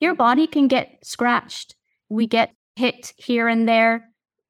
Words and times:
Your 0.00 0.14
body 0.14 0.46
can 0.46 0.68
get 0.68 0.98
scratched. 1.02 1.74
We 2.08 2.24
mm-hmm. 2.24 2.30
get 2.30 2.54
hit 2.76 3.12
here 3.16 3.48
and 3.48 3.68
there. 3.68 4.08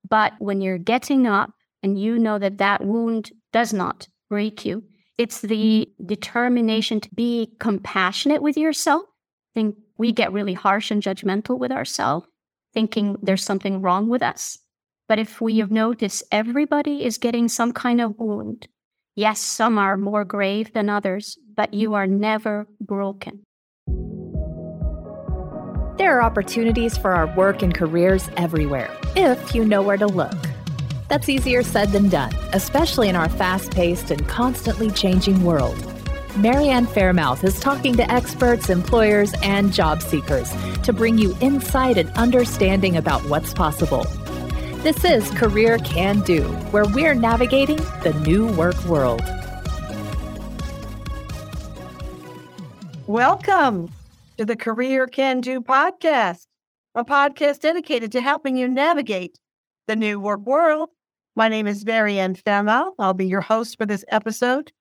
But 0.08 0.34
when 0.38 0.61
you're 0.61 0.79
getting 0.79 1.26
up 1.26 1.50
and 1.83 1.99
you 1.99 2.19
know 2.19 2.38
that 2.38 2.58
that 2.58 2.84
wound 2.84 3.30
does 3.53 3.72
not 3.72 4.09
break 4.29 4.64
you, 4.64 4.82
it's 5.19 5.40
the 5.40 5.88
mm-hmm. 5.88 6.06
determination 6.06 7.01
to 7.01 7.09
be 7.14 7.53
compassionate 7.59 8.43
with 8.43 8.56
yourself. 8.56 9.04
I 9.04 9.61
think 9.61 9.77
we 9.96 10.12
get 10.12 10.32
really 10.32 10.53
harsh 10.53 10.90
and 10.90 11.03
judgmental 11.03 11.58
with 11.58 11.72
ourselves, 11.72 12.26
thinking 12.74 13.15
mm-hmm. 13.15 13.24
there's 13.24 13.44
something 13.44 13.81
wrong 13.81 14.08
with 14.08 14.22
us. 14.22 14.58
But 15.08 15.19
if 15.19 15.40
we 15.40 15.58
have 15.58 15.71
noticed 15.71 16.24
everybody 16.33 17.05
is 17.05 17.19
getting 17.19 17.48
some 17.48 17.73
kind 17.73 18.01
of 18.01 18.19
wound, 18.19 18.66
yes, 19.15 19.41
some 19.41 19.78
are 19.78 19.97
more 19.97 20.24
grave 20.24 20.73
than 20.73 20.91
others, 20.91 21.38
but 21.55 21.73
you 21.73 21.95
are 21.95 22.09
never 22.09 22.66
broken. 22.80 23.45
There 25.98 26.15
are 26.15 26.23
opportunities 26.23 26.98
for 26.98 27.12
our 27.12 27.27
work 27.27 27.62
and 27.62 27.74
careers 27.74 28.28
everywhere, 28.36 28.95
if 29.16 29.55
you 29.55 29.64
know 29.64 29.80
where 29.80 29.96
to 29.96 30.06
look. 30.06 30.36
That's 31.09 31.27
easier 31.27 31.62
said 31.62 31.88
than 31.88 32.10
done, 32.10 32.34
especially 32.52 33.09
in 33.09 33.16
our 33.16 33.30
fast 33.30 33.70
paced 33.70 34.10
and 34.10 34.28
constantly 34.28 34.91
changing 34.91 35.42
world. 35.42 35.74
Mary 36.36 36.69
Ann 36.69 36.86
Faremouth 36.86 37.42
is 37.45 37.59
talking 37.60 37.96
to 37.96 38.12
experts, 38.12 38.69
employers, 38.69 39.32
and 39.42 39.72
job 39.72 40.02
seekers 40.02 40.52
to 40.82 40.92
bring 40.92 41.16
you 41.16 41.34
insight 41.41 41.97
and 41.97 42.10
understanding 42.10 42.98
about 42.98 43.22
what's 43.30 43.55
possible. 43.55 44.05
This 44.83 45.02
is 45.02 45.30
Career 45.30 45.78
Can 45.78 46.20
Do, 46.20 46.42
where 46.72 46.84
we're 46.84 47.14
navigating 47.14 47.78
the 48.02 48.12
new 48.27 48.52
work 48.52 48.84
world. 48.84 49.22
Welcome 53.06 53.91
to 54.36 54.45
the 54.45 54.56
Career 54.56 55.06
Can 55.06 55.40
Do 55.40 55.62
podcast, 55.62 56.46
a 56.94 57.04
podcast 57.04 57.60
dedicated 57.60 58.12
to 58.12 58.20
helping 58.20 58.56
you 58.56 58.68
navigate 58.68 59.38
the 59.86 59.97
new 59.97 60.20
work 60.20 60.41
world. 60.41 60.91
My 61.34 61.48
name 61.48 61.66
is 61.66 61.86
Mary 61.86 62.19
Ann 62.19 62.34
Faremouth. 62.34 62.92
I'll 62.98 63.14
be 63.14 63.27
your 63.27 63.41
host 63.41 63.78
for 63.78 63.86
this 63.86 64.05
episode. 64.08 64.72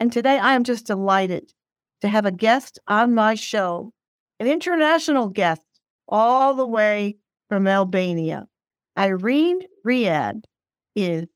And 0.00 0.12
today 0.12 0.38
I 0.38 0.54
am 0.54 0.64
just 0.64 0.86
delighted 0.86 1.52
to 2.00 2.08
have 2.08 2.26
a 2.26 2.32
guest 2.32 2.80
on 2.88 3.14
my 3.14 3.36
show, 3.36 3.92
an 4.40 4.48
international 4.48 5.28
guest 5.28 5.62
all 6.08 6.54
the 6.54 6.66
way 6.66 7.16
from 7.48 7.68
Albania. 7.68 8.48
Irene 8.98 9.60
Riad 9.86 10.42
is 10.96 11.26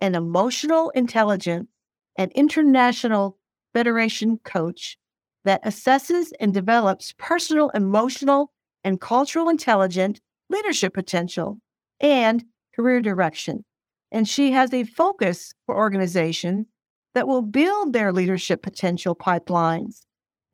an 0.00 0.16
emotional 0.16 0.90
intelligence 0.90 1.68
and 2.16 2.32
international 2.32 3.38
federation 3.74 4.38
coach 4.38 4.98
that 5.44 5.64
assesses 5.64 6.30
and 6.40 6.52
develops 6.52 7.14
personal, 7.18 7.70
emotional, 7.70 8.52
and 8.84 9.00
cultural 9.00 9.48
intelligence, 9.48 10.20
leadership 10.50 10.94
potential, 10.94 11.58
and 12.00 12.44
career 12.74 13.00
direction. 13.00 13.64
And 14.10 14.28
she 14.28 14.52
has 14.52 14.72
a 14.72 14.84
focus 14.84 15.52
for 15.66 15.76
organizations 15.76 16.66
that 17.14 17.28
will 17.28 17.42
build 17.42 17.92
their 17.92 18.12
leadership 18.12 18.62
potential 18.62 19.14
pipelines 19.14 20.02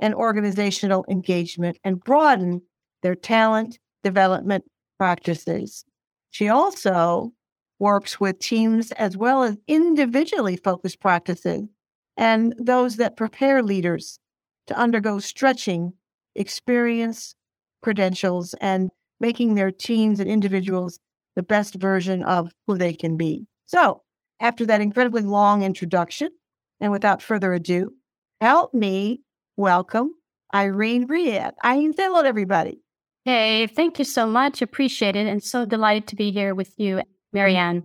and 0.01 0.15
organizational 0.15 1.05
engagement 1.09 1.79
and 1.85 2.01
broaden 2.01 2.62
their 3.03 3.15
talent 3.15 3.79
development 4.03 4.65
practices. 4.99 5.85
She 6.31 6.49
also 6.49 7.33
works 7.79 8.19
with 8.19 8.39
teams 8.39 8.93
as 8.93 9.17
well 9.17 9.43
as 9.43 9.57
individually 9.69 10.57
focused 10.57 11.01
practices 11.01 11.65
and 12.17 12.55
those 12.59 12.97
that 12.97 13.17
prepare 13.17 13.62
leaders 13.62 14.19
to 14.67 14.79
undergo 14.79 15.19
stretching 15.19 15.93
experience, 16.34 17.34
credentials, 17.83 18.55
and 18.61 18.91
making 19.21 19.55
their 19.55 19.71
teams 19.71 20.21
and 20.21 20.29
individuals 20.29 20.98
the 21.37 21.43
best 21.43 21.75
version 21.75 22.23
of 22.23 22.53
who 22.67 22.77
they 22.77 22.93
can 22.93 23.17
be. 23.17 23.47
So, 23.67 24.03
after 24.41 24.67
that 24.67 24.81
incredibly 24.81 25.23
long 25.23 25.62
introduction, 25.62 26.31
and 26.81 26.93
without 26.93 27.22
further 27.22 27.55
ado, 27.55 27.93
help 28.41 28.75
me 28.75 29.22
welcome 29.56 30.11
Irene 30.55 31.09
Riad. 31.09 31.53
Irene, 31.65 31.94
say 31.94 32.05
hello 32.05 32.22
to 32.22 32.28
everybody. 32.28 32.81
Hey, 33.25 33.67
thank 33.67 33.99
you 33.99 34.05
so 34.05 34.27
much. 34.27 34.61
Appreciate 34.61 35.17
it. 35.17 35.27
And 35.27 35.43
so 35.43 35.65
delighted 35.65 36.06
to 36.09 36.17
be 36.17 36.31
here 36.31 36.55
with 36.55 36.75
you, 36.78 36.97
mm-hmm. 36.97 37.09
Mary 37.33 37.56
Ann. 37.56 37.83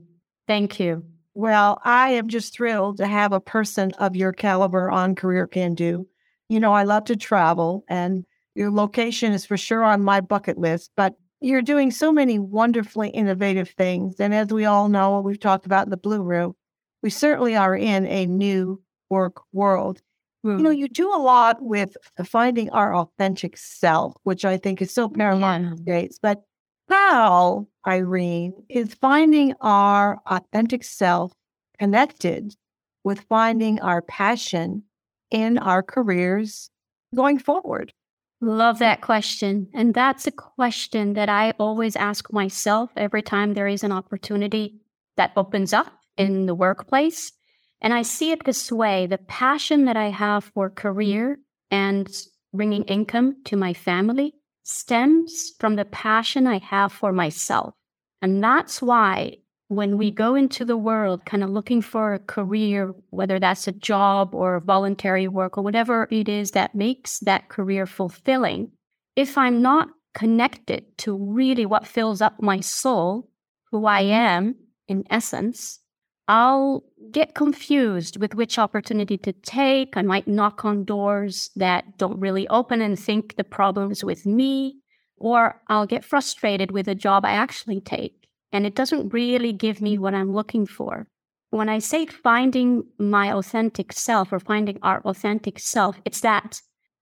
Thank 0.48 0.80
you. 0.80 1.06
Well, 1.34 1.80
I 1.86 2.10
am 2.10 2.28
just 2.28 2.54
thrilled 2.54 2.98
to 2.98 3.08
have 3.08 3.32
a 3.32 3.40
person 3.40 3.94
of 4.00 4.18
your 4.18 4.34
caliber 4.34 4.92
on 4.92 5.16
Career 5.16 5.48
Can 5.48 5.76
Do. 5.76 6.09
You 6.50 6.60
know, 6.60 6.74
I 6.74 6.84
love 6.84 7.06
to 7.06 7.16
travel, 7.16 7.84
and 7.88 8.26
your 8.56 8.72
location 8.72 9.32
is 9.32 9.46
for 9.46 9.58
sure 9.58 9.84
on 9.84 10.04
my 10.04 10.20
bucket 10.20 10.58
list, 10.58 10.92
but 10.98 11.16
you're 11.42 11.62
doing 11.62 11.92
so 11.92 12.12
many 12.12 12.40
wonderfully 12.40 13.10
innovative 13.10 13.70
things. 13.70 14.20
And 14.20 14.34
as 14.34 14.50
we 14.50 14.66
all 14.66 14.90
know, 14.90 15.22
we've 15.22 15.40
talked 15.40 15.66
about 15.66 15.86
in 15.86 15.92
the 15.92 15.98
Blue 15.98 16.22
Room, 16.22 16.56
we 17.02 17.10
certainly 17.10 17.56
are 17.56 17.76
in 17.76 18.06
a 18.08 18.26
new 18.26 18.82
work 19.10 19.42
world. 19.54 20.02
Mm. 20.46 20.58
You 20.58 20.64
know, 20.64 20.70
you 20.70 20.88
do 20.88 21.14
a 21.14 21.22
lot 21.22 21.62
with 21.62 21.96
finding 22.26 22.70
our 22.72 22.96
authentic 22.96 23.58
self, 23.58 24.16
which 24.24 24.44
I 24.44 24.58
think 24.58 24.82
is 24.82 24.94
so 24.94 25.08
paramount 25.08 25.80
yeah. 25.86 25.94
days. 25.94 26.20
But 26.22 26.44
how, 26.90 27.68
Irene, 27.88 28.54
is 28.68 28.94
finding 28.96 29.54
our 29.62 30.20
authentic 30.26 30.84
self 30.84 31.32
connected 31.78 32.56
with 33.04 33.22
finding 33.30 33.80
our 33.80 34.02
passion 34.02 34.84
in 35.32 35.58
our 35.58 35.84
careers 35.84 36.70
going 37.16 37.40
forward? 37.40 37.94
Love 38.42 38.80
that 38.80 39.02
question. 39.02 39.68
And 39.74 39.94
that's 39.94 40.26
a 40.26 40.32
question 40.32 41.14
that 41.14 41.28
I 41.28 41.52
always 41.60 41.96
ask 41.96 42.32
myself 42.32 42.90
every 42.96 43.22
time 43.22 43.54
there 43.54 43.68
is 43.68 43.84
an 43.84 43.92
opportunity 43.92 44.80
that 45.18 45.34
opens 45.36 45.74
up 45.74 45.92
in 46.16 46.46
the 46.46 46.56
workplace. 46.56 47.34
And 47.82 47.94
I 47.94 48.04
see 48.04 48.32
it 48.32 48.46
this 48.46 48.72
way 48.72 49.08
the 49.08 49.18
passion 49.18 49.86
that 49.86 49.98
I 49.98 50.10
have 50.10 50.46
for 50.46 50.70
career 50.70 51.40
and 51.70 52.10
bringing 52.54 52.84
income 52.84 53.38
to 53.46 53.58
my 53.58 53.74
family 53.74 54.36
stems 54.64 55.54
from 55.60 55.76
the 55.76 55.86
passion 55.86 56.48
I 56.48 56.60
have 56.60 56.94
for 56.94 57.12
myself. 57.12 57.74
And 58.22 58.44
that's 58.44 58.82
why 58.82 59.38
when 59.70 60.00
we 60.00 60.10
go 60.10 60.34
into 60.34 60.66
the 60.66 60.76
world 60.76 61.26
kind 61.26 61.44
of 61.44 61.52
looking 61.52 61.82
for 61.82 62.16
a 62.16 62.20
career, 62.20 62.92
whether 63.12 63.40
that's 63.40 63.68
a 63.68 63.72
job 63.72 64.34
or 64.34 64.60
voluntary 64.60 65.28
work 65.28 65.58
or 65.58 65.64
whatever 65.64 66.08
it 66.10 66.28
is 66.28 66.52
that 66.52 66.74
makes 66.74 67.20
that 67.20 67.50
career 67.50 67.86
fulfilling, 67.86 68.72
if 69.16 69.38
I'm 69.38 69.62
not 69.62 69.90
connected 70.16 70.98
to 70.98 71.16
really 71.16 71.68
what 71.68 71.86
fills 71.86 72.20
up 72.20 72.42
my 72.42 72.60
soul, 72.60 73.30
who 73.72 73.86
I 73.86 74.02
am 74.02 74.56
in 74.88 75.04
essence, 75.12 75.80
I'll 76.28 76.84
get 77.12 77.36
confused 77.36 78.20
with 78.20 78.34
which 78.34 78.58
opportunity 78.58 79.20
to 79.20 79.34
take. 79.34 79.96
I 79.96 80.02
might 80.02 80.28
knock 80.28 80.66
on 80.66 80.84
doors 80.84 81.52
that 81.56 82.00
don't 82.00 82.20
really 82.20 82.48
open 82.48 82.82
and 82.82 82.98
think 82.98 83.36
the 83.36 83.44
problem 83.44 83.92
is 83.92 84.04
with 84.04 84.26
me, 84.26 84.80
or 85.18 85.62
I'll 85.68 85.86
get 85.86 86.04
frustrated 86.04 86.72
with 86.72 86.88
a 86.88 86.96
job 86.96 87.24
I 87.24 87.34
actually 87.34 87.82
take 87.82 88.19
and 88.52 88.66
it 88.66 88.76
doesn't 88.76 89.14
really 89.14 89.54
give 89.54 89.82
me 89.82 89.98
mm. 89.98 90.00
what 90.00 90.14
I'm 90.14 90.34
looking 90.34 90.66
for. 90.66 91.08
When 91.52 91.70
I 91.70 91.80
say 91.80 92.06
finding 92.06 92.84
my 93.00 93.34
authentic 93.34 93.92
self 93.94 94.32
or 94.32 94.40
finding 94.40 94.80
our 94.84 95.02
authentic 95.02 95.60
self, 95.60 95.98
it's 96.06 96.22
that 96.22 96.62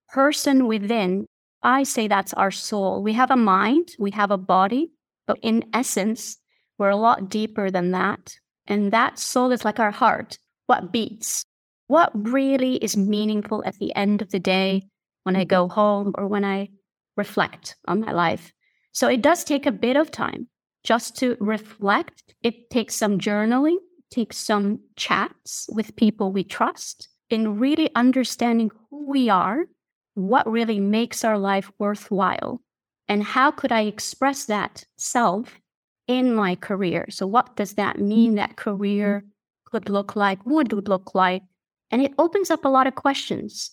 person 0.09 0.68
within. 0.68 1.25
I 1.63 1.84
say 1.84 2.07
that's 2.07 2.34
our 2.34 2.52
soul. 2.52 3.03
We 3.03 3.13
have 3.13 3.31
a 3.31 3.36
mind, 3.36 3.90
we 4.00 4.12
have 4.12 4.31
a 4.31 4.38
body, 4.38 4.91
but 5.25 5.38
in 5.41 5.66
essence, 5.74 6.38
we're 6.78 6.90
a 6.90 6.96
lot 6.96 7.30
deeper 7.30 7.69
than 7.69 7.91
that. 7.91 8.36
And 8.68 8.91
that 8.94 9.19
soul 9.19 9.52
is 9.52 9.66
like 9.66 9.80
our 9.80 9.91
heart, 9.91 10.38
what 10.68 10.91
beats, 10.91 11.44
what 11.88 12.12
really 12.13 12.75
is 12.75 12.96
meaningful 12.96 13.63
at 13.66 13.78
the 13.80 13.94
end 13.96 14.22
of 14.22 14.30
the 14.31 14.40
day 14.40 14.84
when 15.24 15.36
I 15.36 15.41
mm-hmm. 15.41 15.47
go 15.47 15.68
home 15.68 16.13
or 16.18 16.28
when 16.28 16.46
I 16.46 16.69
reflect 17.18 17.75
on 17.88 18.02
my 18.02 18.12
life. 18.12 18.53
So 18.91 19.07
it 19.07 19.21
does 19.21 19.44
take 19.44 19.66
a 19.66 19.71
bit 19.71 19.98
of 19.98 20.12
time 20.12 20.48
just 20.88 21.18
to 21.18 21.36
reflect. 21.42 22.34
It 22.44 22.69
takes 22.69 22.95
some 22.95 23.19
journaling, 23.19 23.75
takes 24.10 24.38
some 24.38 24.80
chats 24.95 25.69
with 25.69 25.98
people 25.98 26.31
we 26.31 26.45
trust 26.45 27.10
in 27.30 27.60
really 27.60 27.89
understanding 27.94 28.72
who 28.89 29.06
we 29.06 29.28
are, 29.28 29.66
what 30.13 30.50
really 30.50 30.80
makes 30.80 31.25
our 31.25 31.38
life 31.38 31.69
worthwhile, 31.78 32.62
and 33.10 33.22
how 33.22 33.51
could 33.51 33.74
I 33.74 33.81
express 33.81 34.45
that 34.45 34.86
self 34.98 35.60
in 36.07 36.34
my 36.34 36.56
career. 36.56 37.07
So, 37.10 37.28
what 37.28 37.57
does 37.57 37.74
that 37.74 38.00
mean 38.00 38.36
that 38.36 38.56
career 38.56 39.19
mm-hmm. 39.19 39.30
could 39.69 39.90
look 39.90 40.16
like, 40.16 40.45
would 40.45 40.72
look 40.88 41.13
like? 41.13 41.44
And 41.92 42.01
it 42.01 42.13
opens 42.18 42.50
up 42.50 42.63
a 42.63 42.69
lot 42.69 42.88
of 42.88 42.95
questions. 42.95 43.72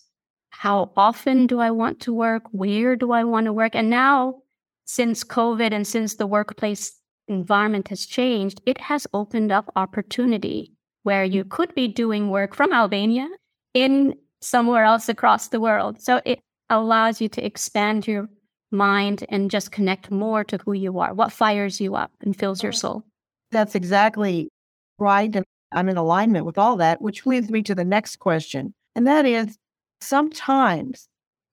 How 0.49 0.91
often 0.97 1.47
do 1.47 1.61
I 1.61 1.71
want 1.71 2.01
to 2.01 2.13
work? 2.13 2.43
Where 2.51 2.97
do 2.97 3.13
I 3.13 3.23
want 3.23 3.45
to 3.45 3.53
work? 3.53 3.73
And 3.73 3.89
now, 3.89 4.41
since 4.83 5.23
COVID 5.23 5.71
and 5.71 5.87
since 5.87 6.15
the 6.15 6.27
workplace 6.27 6.99
environment 7.27 7.87
has 7.89 8.05
changed, 8.05 8.61
it 8.65 8.79
has 8.81 9.07
opened 9.13 9.51
up 9.51 9.71
opportunity 9.75 10.71
where 11.03 11.23
you 11.23 11.43
mm-hmm. 11.43 11.49
could 11.49 11.75
be 11.75 11.87
doing 11.87 12.29
work 12.29 12.55
from 12.55 12.73
Albania 12.73 13.27
in 13.73 14.15
somewhere 14.41 14.83
else 14.83 15.09
across 15.09 15.49
the 15.49 15.59
world. 15.59 16.01
So 16.01 16.21
it 16.25 16.39
allows 16.69 17.21
you 17.21 17.29
to 17.29 17.45
expand 17.45 18.07
your 18.07 18.27
mind 18.71 19.25
and 19.29 19.51
just 19.51 19.71
connect 19.71 20.11
more 20.11 20.43
to 20.43 20.57
who 20.65 20.73
you 20.73 20.99
are. 20.99 21.13
What 21.13 21.31
fires 21.31 21.79
you 21.79 21.95
up 21.95 22.11
and 22.21 22.37
fills 22.37 22.63
your 22.63 22.71
soul? 22.71 23.03
That's 23.51 23.75
exactly 23.75 24.49
right. 24.97 25.35
And 25.35 25.45
I'm 25.71 25.89
in 25.89 25.97
alignment 25.97 26.45
with 26.45 26.57
all 26.57 26.77
that, 26.77 27.01
which 27.01 27.25
leads 27.25 27.49
me 27.49 27.61
to 27.63 27.75
the 27.75 27.85
next 27.85 28.17
question. 28.17 28.73
And 28.95 29.05
that 29.07 29.25
is 29.25 29.57
sometimes 30.01 31.07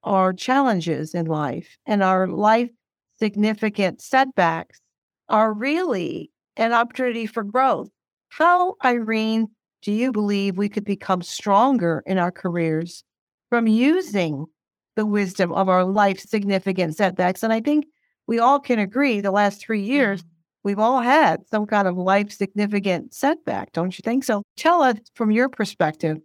our 0.05 0.33
challenges 0.33 1.15
in 1.15 1.27
life 1.27 1.77
and 1.87 2.03
our 2.03 2.27
life 2.27 2.71
significant 3.19 4.01
setbacks 4.01 4.81
are 5.29 5.53
really 5.53 6.31
an 6.57 6.73
opportunity 6.73 7.27
for 7.27 7.43
growth. 7.43 7.89
How, 8.29 8.77
Irene, 8.85 9.49
do 9.83 9.93
you 9.93 10.13
believe 10.13 10.57
we 10.57 10.69
could 10.69 10.85
become 10.85 11.23
stronger 11.23 12.03
in 12.07 12.19
our 12.19 12.31
careers 12.31 13.05
from 13.51 13.67
using 13.67 14.47
the 14.97 15.07
wisdom 15.07 15.53
of 15.53 15.69
our 15.69 15.85
life 15.85 16.21
significant 16.21 16.97
setbacks? 16.97 17.43
And 17.43 17.53
I 17.53 17.61
think 17.61 17.87
we 18.27 18.39
all 18.39 18.61
can 18.61 18.79
agree 18.79 19.21
the 19.21 19.31
last 19.31 19.61
three 19.61 19.83
years, 19.83 20.21
mm-hmm. 20.21 20.29
we've 20.65 20.79
all 20.79 21.01
had 21.01 21.47
some 21.51 21.67
kind 21.67 21.89
of 21.89 21.97
life 21.97 22.31
significant 22.31 23.13
setback, 23.13 23.73
don't 23.73 23.99
you 23.99 24.03
think? 24.03 24.25
So 24.25 24.43
tell 24.57 24.83
us 24.83 24.97
from 25.15 25.31
your 25.31 25.49
perspective 25.49 26.19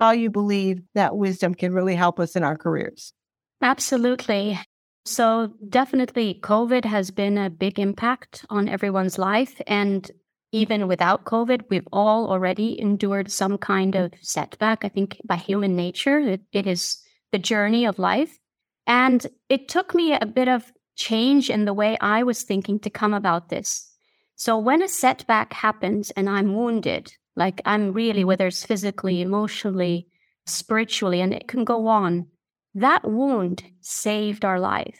how 0.00 0.10
you 0.12 0.30
believe 0.30 0.80
that 0.94 1.16
wisdom 1.16 1.54
can 1.54 1.72
really 1.72 1.94
help 1.94 2.18
us 2.18 2.34
in 2.34 2.42
our 2.42 2.56
careers. 2.56 3.12
Absolutely. 3.60 4.58
So, 5.04 5.52
definitely, 5.68 6.38
COVID 6.40 6.84
has 6.84 7.10
been 7.10 7.36
a 7.36 7.50
big 7.50 7.78
impact 7.80 8.44
on 8.48 8.68
everyone's 8.68 9.18
life. 9.18 9.60
And 9.66 10.08
even 10.52 10.86
without 10.86 11.24
COVID, 11.24 11.62
we've 11.70 11.88
all 11.92 12.30
already 12.30 12.80
endured 12.80 13.30
some 13.30 13.58
kind 13.58 13.96
of 13.96 14.12
setback. 14.20 14.84
I 14.84 14.88
think 14.88 15.20
by 15.24 15.36
human 15.36 15.74
nature, 15.74 16.20
it, 16.20 16.42
it 16.52 16.66
is 16.66 17.02
the 17.32 17.38
journey 17.38 17.84
of 17.84 17.98
life. 17.98 18.38
And 18.86 19.26
it 19.48 19.68
took 19.68 19.94
me 19.94 20.12
a 20.12 20.26
bit 20.26 20.48
of 20.48 20.72
change 20.94 21.50
in 21.50 21.64
the 21.64 21.74
way 21.74 21.96
I 22.00 22.22
was 22.22 22.42
thinking 22.42 22.78
to 22.80 22.90
come 22.90 23.14
about 23.14 23.48
this. 23.48 23.88
So, 24.36 24.56
when 24.56 24.82
a 24.82 24.88
setback 24.88 25.52
happens 25.52 26.12
and 26.12 26.28
I'm 26.28 26.54
wounded, 26.54 27.12
like 27.34 27.60
I'm 27.64 27.92
really, 27.92 28.22
whether 28.24 28.46
it's 28.46 28.64
physically, 28.64 29.20
emotionally, 29.20 30.06
spiritually, 30.46 31.20
and 31.20 31.32
it 31.32 31.48
can 31.48 31.64
go 31.64 31.86
on, 31.88 32.28
that 32.74 33.08
wound 33.08 33.64
saved 33.80 34.44
our 34.44 34.60
life. 34.60 34.98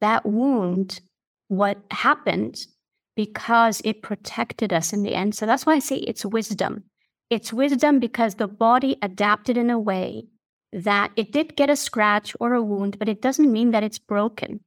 That 0.00 0.26
wound, 0.26 1.00
what 1.48 1.78
happened 1.90 2.66
because 3.14 3.82
it 3.84 4.02
protected 4.02 4.72
us 4.72 4.92
in 4.92 5.02
the 5.02 5.14
end. 5.14 5.34
So 5.34 5.46
that's 5.46 5.66
why 5.66 5.74
I 5.74 5.78
say 5.78 5.96
it's 5.96 6.24
wisdom. 6.24 6.84
It's 7.30 7.52
wisdom 7.52 7.98
because 7.98 8.34
the 8.34 8.48
body 8.48 8.96
adapted 9.02 9.56
in 9.56 9.70
a 9.70 9.78
way 9.78 10.24
that 10.72 11.12
it 11.16 11.32
did 11.32 11.56
get 11.56 11.70
a 11.70 11.76
scratch 11.76 12.34
or 12.40 12.54
a 12.54 12.62
wound, 12.62 12.98
but 12.98 13.08
it 13.08 13.20
doesn't 13.20 13.52
mean 13.52 13.72
that 13.72 13.84
it's 13.84 13.98
broken. 13.98 14.60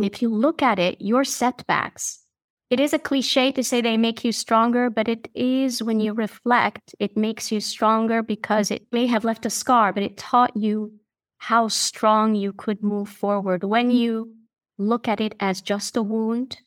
If 0.00 0.20
you 0.20 0.28
look 0.28 0.62
at 0.62 0.78
it, 0.78 1.00
your 1.00 1.24
setbacks, 1.24 2.18
it 2.70 2.80
is 2.80 2.92
a 2.92 2.98
cliche 2.98 3.52
to 3.52 3.62
say 3.62 3.80
they 3.80 3.96
make 3.96 4.24
you 4.24 4.32
stronger, 4.32 4.90
but 4.90 5.06
it 5.06 5.28
is 5.34 5.82
when 5.82 6.00
you 6.00 6.14
reflect, 6.14 6.94
it 6.98 7.16
makes 7.16 7.52
you 7.52 7.60
stronger 7.60 8.22
because 8.22 8.70
it 8.70 8.86
may 8.90 9.06
have 9.06 9.24
left 9.24 9.46
a 9.46 9.50
scar, 9.50 9.92
but 9.92 10.02
it 10.02 10.16
taught 10.16 10.56
you 10.56 10.92
how 11.42 11.66
strong 11.66 12.36
you 12.36 12.52
could 12.52 12.84
move 12.84 13.08
forward 13.08 13.64
when 13.64 13.90
you 13.90 14.32
look 14.78 15.08
at 15.08 15.20
it 15.20 15.34
as 15.40 15.60
just 15.60 15.96
a 15.96 16.02
wound, 16.02 16.58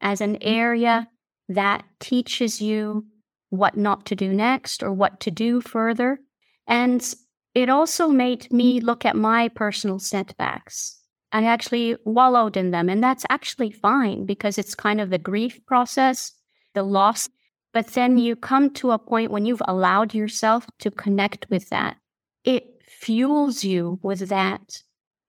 as 0.00 0.22
an 0.22 0.42
area 0.42 1.06
that 1.50 1.84
teaches 2.00 2.58
you 2.58 3.04
what 3.50 3.76
not 3.76 4.06
to 4.06 4.16
do 4.16 4.32
next 4.32 4.82
or 4.82 4.90
what 4.90 5.20
to 5.20 5.30
do 5.30 5.60
further. 5.60 6.18
And 6.66 7.14
it 7.54 7.68
also 7.68 8.08
made 8.08 8.50
me 8.50 8.80
look 8.80 9.04
at 9.04 9.16
my 9.16 9.48
personal 9.48 9.98
setbacks. 9.98 10.98
I 11.30 11.44
actually 11.44 11.96
wallowed 12.06 12.56
in 12.56 12.70
them. 12.70 12.88
And 12.88 13.04
that's 13.04 13.26
actually 13.28 13.70
fine 13.70 14.24
because 14.24 14.56
it's 14.56 14.74
kind 14.74 14.98
of 14.98 15.10
the 15.10 15.18
grief 15.18 15.60
process, 15.66 16.32
the 16.72 16.82
loss. 16.82 17.28
But 17.74 17.88
then 17.88 18.16
you 18.16 18.36
come 18.36 18.70
to 18.76 18.92
a 18.92 18.98
point 18.98 19.30
when 19.30 19.44
you've 19.44 19.68
allowed 19.68 20.14
yourself 20.14 20.66
to 20.78 20.90
connect 20.90 21.50
with 21.50 21.68
that. 21.68 21.98
It 22.44 22.71
fuels 23.00 23.64
you 23.64 23.98
with 24.02 24.28
that 24.28 24.82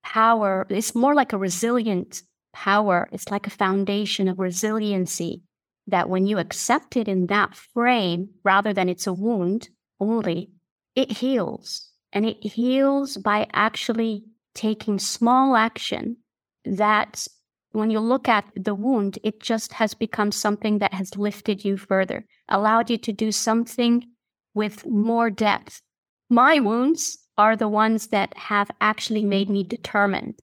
power. 0.03 0.67
It's 0.69 0.95
more 0.95 1.15
like 1.15 1.33
a 1.33 1.37
resilient 1.37 2.21
power. 2.53 3.09
It's 3.11 3.31
like 3.31 3.47
a 3.47 3.51
foundation 3.51 4.27
of 4.27 4.39
resiliency 4.39 5.41
that 5.87 6.09
when 6.09 6.25
you 6.25 6.37
accept 6.37 6.95
it 6.95 7.07
in 7.07 7.27
that 7.27 7.55
frame, 7.55 8.29
rather 8.43 8.73
than 8.73 8.89
it's 8.89 9.07
a 9.07 9.13
wound 9.13 9.69
only, 9.99 10.51
it 10.95 11.11
heals. 11.11 11.89
And 12.11 12.25
it 12.25 12.43
heals 12.43 13.17
by 13.17 13.47
actually 13.53 14.23
taking 14.53 14.99
small 14.99 15.55
action 15.55 16.17
that 16.63 17.27
when 17.71 17.89
you 17.89 17.99
look 17.99 18.29
at 18.29 18.45
the 18.55 18.75
wound, 18.75 19.17
it 19.23 19.41
just 19.41 19.73
has 19.73 19.95
become 19.95 20.31
something 20.31 20.77
that 20.77 20.93
has 20.93 21.17
lifted 21.17 21.65
you 21.65 21.75
further, 21.75 22.25
allowed 22.47 22.89
you 22.91 22.97
to 22.99 23.11
do 23.11 23.31
something 23.31 24.05
with 24.53 24.85
more 24.85 25.31
depth. 25.31 25.81
My 26.29 26.59
wounds 26.59 27.17
are 27.37 27.55
the 27.55 27.67
ones 27.67 28.07
that 28.07 28.35
have 28.37 28.69
actually 28.81 29.25
made 29.25 29.49
me 29.49 29.63
determined 29.63 30.39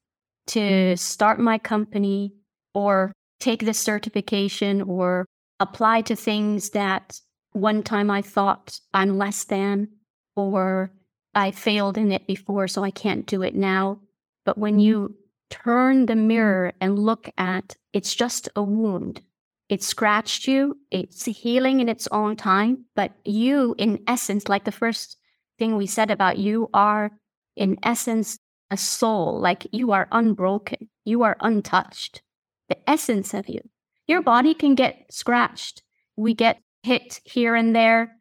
to 0.48 0.60
mm-hmm. 0.60 0.94
start 0.96 1.38
my 1.38 1.58
company 1.58 2.32
or 2.74 3.12
take 3.38 3.64
this 3.64 3.78
certification 3.78 4.82
or 4.82 5.26
apply 5.60 6.02
to 6.02 6.16
things 6.16 6.70
that 6.70 7.20
one 7.52 7.82
time 7.82 8.10
I 8.10 8.22
thought 8.22 8.80
I'm 8.94 9.18
less 9.18 9.44
than 9.44 9.88
or 10.36 10.92
I 11.34 11.50
failed 11.50 11.96
in 11.96 12.12
it 12.12 12.26
before, 12.26 12.68
so 12.68 12.82
I 12.82 12.90
can't 12.90 13.26
do 13.26 13.42
it 13.42 13.54
now. 13.54 14.00
But 14.44 14.58
when 14.58 14.74
mm-hmm. 14.74 14.80
you 14.80 15.16
turn 15.48 16.06
the 16.06 16.14
mm-hmm. 16.14 16.26
mirror 16.26 16.72
and 16.80 16.98
look 16.98 17.30
at 17.38 17.76
it's 17.92 18.14
just 18.14 18.48
a 18.56 18.62
wound, 18.62 19.20
it 19.68 19.82
scratched 19.82 20.48
you, 20.48 20.78
it's 20.90 21.24
healing 21.24 21.80
in 21.80 21.88
its 21.88 22.08
own 22.10 22.34
time, 22.34 22.86
but 22.96 23.12
you, 23.24 23.74
in 23.78 24.02
essence, 24.08 24.48
like 24.48 24.64
the 24.64 24.72
first 24.72 25.16
thing 25.60 25.76
we 25.76 25.86
said 25.86 26.10
about 26.10 26.38
you 26.38 26.68
are, 26.74 27.12
in 27.54 27.76
essence, 27.84 28.38
a 28.70 28.76
soul. 28.76 29.38
Like 29.38 29.68
you 29.70 29.92
are 29.92 30.08
unbroken, 30.10 30.88
you 31.04 31.22
are 31.22 31.36
untouched. 31.40 32.22
The 32.68 32.78
essence 32.90 33.34
of 33.34 33.48
you. 33.48 33.60
Your 34.06 34.22
body 34.22 34.54
can 34.54 34.74
get 34.74 35.04
scratched. 35.10 35.82
We 36.16 36.34
get 36.34 36.60
hit 36.82 37.20
here 37.24 37.54
and 37.54 37.76
there. 37.76 38.16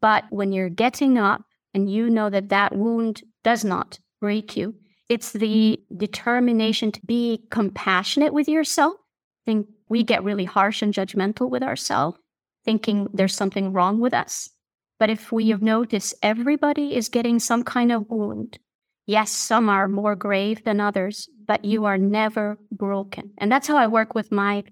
But 0.00 0.24
when 0.30 0.52
you're 0.52 0.70
getting 0.70 1.18
up 1.18 1.42
and 1.74 1.90
you 1.90 2.08
know 2.08 2.30
that 2.30 2.50
that 2.50 2.76
wound 2.76 3.22
does 3.42 3.64
not 3.64 3.98
break 4.20 4.56
you, 4.56 4.74
it's 5.08 5.32
the 5.32 5.80
determination 5.96 6.92
to 6.92 7.00
be 7.04 7.44
compassionate 7.50 8.32
with 8.32 8.48
yourself. 8.48 8.94
I 8.94 9.50
think 9.50 9.66
we 9.88 10.02
get 10.02 10.24
really 10.24 10.44
harsh 10.44 10.80
and 10.80 10.94
judgmental 10.94 11.50
with 11.50 11.62
ourselves, 11.62 12.18
thinking 12.64 13.08
there's 13.12 13.34
something 13.34 13.72
wrong 13.72 14.00
with 14.00 14.14
us. 14.14 14.48
But 14.98 15.10
if 15.10 15.32
we 15.32 15.48
have 15.50 15.62
noticed 15.62 16.14
everybody 16.22 16.94
is 16.94 17.08
getting 17.08 17.38
some 17.38 17.64
kind 17.64 17.92
of 17.92 18.08
wound, 18.08 18.58
yes, 19.06 19.30
some 19.30 19.68
are 19.68 19.88
more 19.88 20.14
grave 20.14 20.64
than 20.64 20.80
others, 20.80 21.28
but 21.46 21.64
you 21.64 21.84
are 21.84 21.98
never 21.98 22.58
broken. 22.70 23.32
And 23.38 23.50
that's 23.50 23.66
how 23.66 23.76
I 23.76 23.86
work 23.86 24.14
with 24.14 24.30
my 24.30 24.64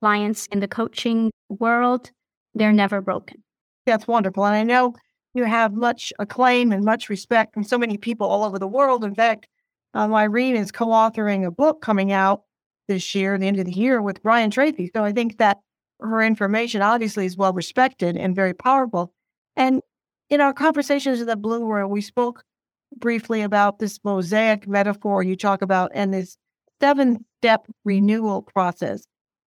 clients 0.00 0.46
in 0.46 0.60
the 0.60 0.68
coaching 0.68 1.30
world. 1.48 2.10
They're 2.54 2.72
never 2.72 3.00
broken. 3.00 3.42
That's 3.84 4.08
wonderful. 4.08 4.44
And 4.44 4.54
I 4.54 4.62
know 4.62 4.94
you 5.34 5.44
have 5.44 5.74
much 5.74 6.12
acclaim 6.18 6.72
and 6.72 6.84
much 6.84 7.08
respect 7.08 7.54
from 7.54 7.62
so 7.62 7.78
many 7.78 7.98
people 7.98 8.26
all 8.26 8.44
over 8.44 8.58
the 8.58 8.66
world. 8.66 9.04
In 9.04 9.14
fact, 9.14 9.46
um, 9.94 10.14
Irene 10.14 10.56
is 10.56 10.72
co 10.72 10.86
authoring 10.86 11.46
a 11.46 11.50
book 11.50 11.82
coming 11.82 12.12
out 12.12 12.42
this 12.88 13.14
year, 13.14 13.36
the 13.38 13.46
end 13.46 13.58
of 13.58 13.66
the 13.66 13.72
year, 13.72 14.00
with 14.00 14.22
Brian 14.22 14.50
Tracy. 14.50 14.90
So 14.94 15.04
I 15.04 15.12
think 15.12 15.38
that 15.38 15.58
her 16.00 16.22
information 16.22 16.82
obviously 16.82 17.26
is 17.26 17.36
well 17.36 17.52
respected 17.52 18.16
and 18.16 18.34
very 18.34 18.54
powerful. 18.54 19.12
And 19.56 19.82
in 20.28 20.40
our 20.40 20.52
conversations 20.52 21.20
in 21.20 21.26
the 21.26 21.36
Blue 21.36 21.66
Room, 21.66 21.90
we 21.90 22.00
spoke 22.00 22.44
briefly 22.96 23.42
about 23.42 23.78
this 23.78 23.98
mosaic 24.04 24.66
metaphor 24.68 25.22
you 25.22 25.36
talk 25.36 25.62
about 25.62 25.90
and 25.94 26.12
this 26.12 26.36
seven 26.80 27.24
step 27.40 27.66
renewal 27.84 28.42
process. 28.42 29.04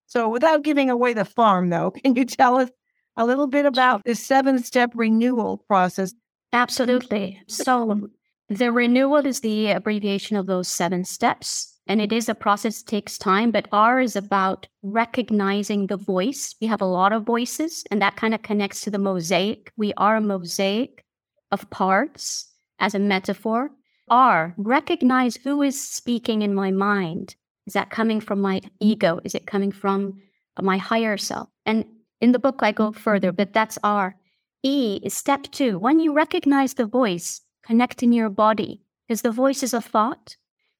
So, 0.08 0.28
without 0.30 0.64
giving 0.64 0.90
away 0.90 1.14
the 1.14 1.26
farm, 1.26 1.70
though, 1.70 1.92
can 2.04 2.16
you 2.16 2.26
tell 2.26 2.58
us 2.58 2.70
a 3.16 3.26
little 3.26 3.48
bit 3.48 3.66
about 3.66 4.04
this 4.06 4.26
seven 4.26 4.60
step 4.64 4.92
renewal 4.96 5.58
process? 5.68 6.14
Absolutely. 6.52 7.42
So, 7.48 8.10
the 8.50 8.72
renewal 8.72 9.26
is 9.26 9.42
the 9.42 9.72
abbreviation 9.72 10.36
of 10.36 10.48
those 10.48 10.68
seven 10.68 11.06
steps. 11.06 11.79
And 11.90 12.00
it 12.00 12.14
is 12.14 12.30
a 12.30 12.36
process 12.36 12.84
takes 12.84 13.18
time, 13.18 13.50
but 13.50 13.68
R 13.72 14.00
is 14.00 14.16
about 14.16 14.68
recognizing 14.84 15.88
the 15.88 15.98
voice. 15.98 16.54
We 16.62 16.68
have 16.68 16.82
a 16.82 16.86
lot 16.86 17.12
of 17.12 17.26
voices, 17.26 17.84
and 17.90 18.00
that 18.00 18.16
kind 18.16 18.36
of 18.36 18.44
connects 18.44 18.82
to 18.82 18.92
the 18.92 19.00
mosaic. 19.00 19.74
We 19.76 19.94
are 19.98 20.18
a 20.18 20.22
mosaic 20.22 21.04
of 21.52 21.68
parts 21.72 22.46
as 22.78 22.94
a 22.94 23.00
metaphor. 23.00 23.72
R, 24.08 24.54
recognize 24.58 25.38
who 25.38 25.64
is 25.64 25.82
speaking 25.82 26.44
in 26.44 26.54
my 26.54 26.70
mind. 26.70 27.36
Is 27.66 27.74
that 27.74 27.90
coming 27.90 28.22
from 28.22 28.40
my 28.40 28.62
ego? 28.80 29.20
Is 29.24 29.34
it 29.34 29.48
coming 29.48 29.72
from 29.72 30.22
my 30.62 30.78
higher 30.78 31.18
self? 31.18 31.50
And 31.66 31.86
in 32.22 32.34
the 32.34 32.40
book, 32.40 32.60
I 32.62 32.72
go 32.72 32.92
further, 32.92 33.32
but 33.32 33.54
that's 33.54 33.80
R. 33.84 34.16
E 34.62 35.00
is 35.02 35.16
step 35.16 35.44
two. 35.52 35.80
When 35.80 36.00
you 36.00 36.14
recognize 36.14 36.76
the 36.76 36.86
voice, 36.86 37.42
connect 37.64 38.04
in 38.04 38.14
your 38.14 38.30
body, 38.30 38.84
because 39.08 39.24
the 39.24 39.32
voice 39.32 39.64
is 39.64 39.74
a 39.74 39.82
thought 39.82 40.36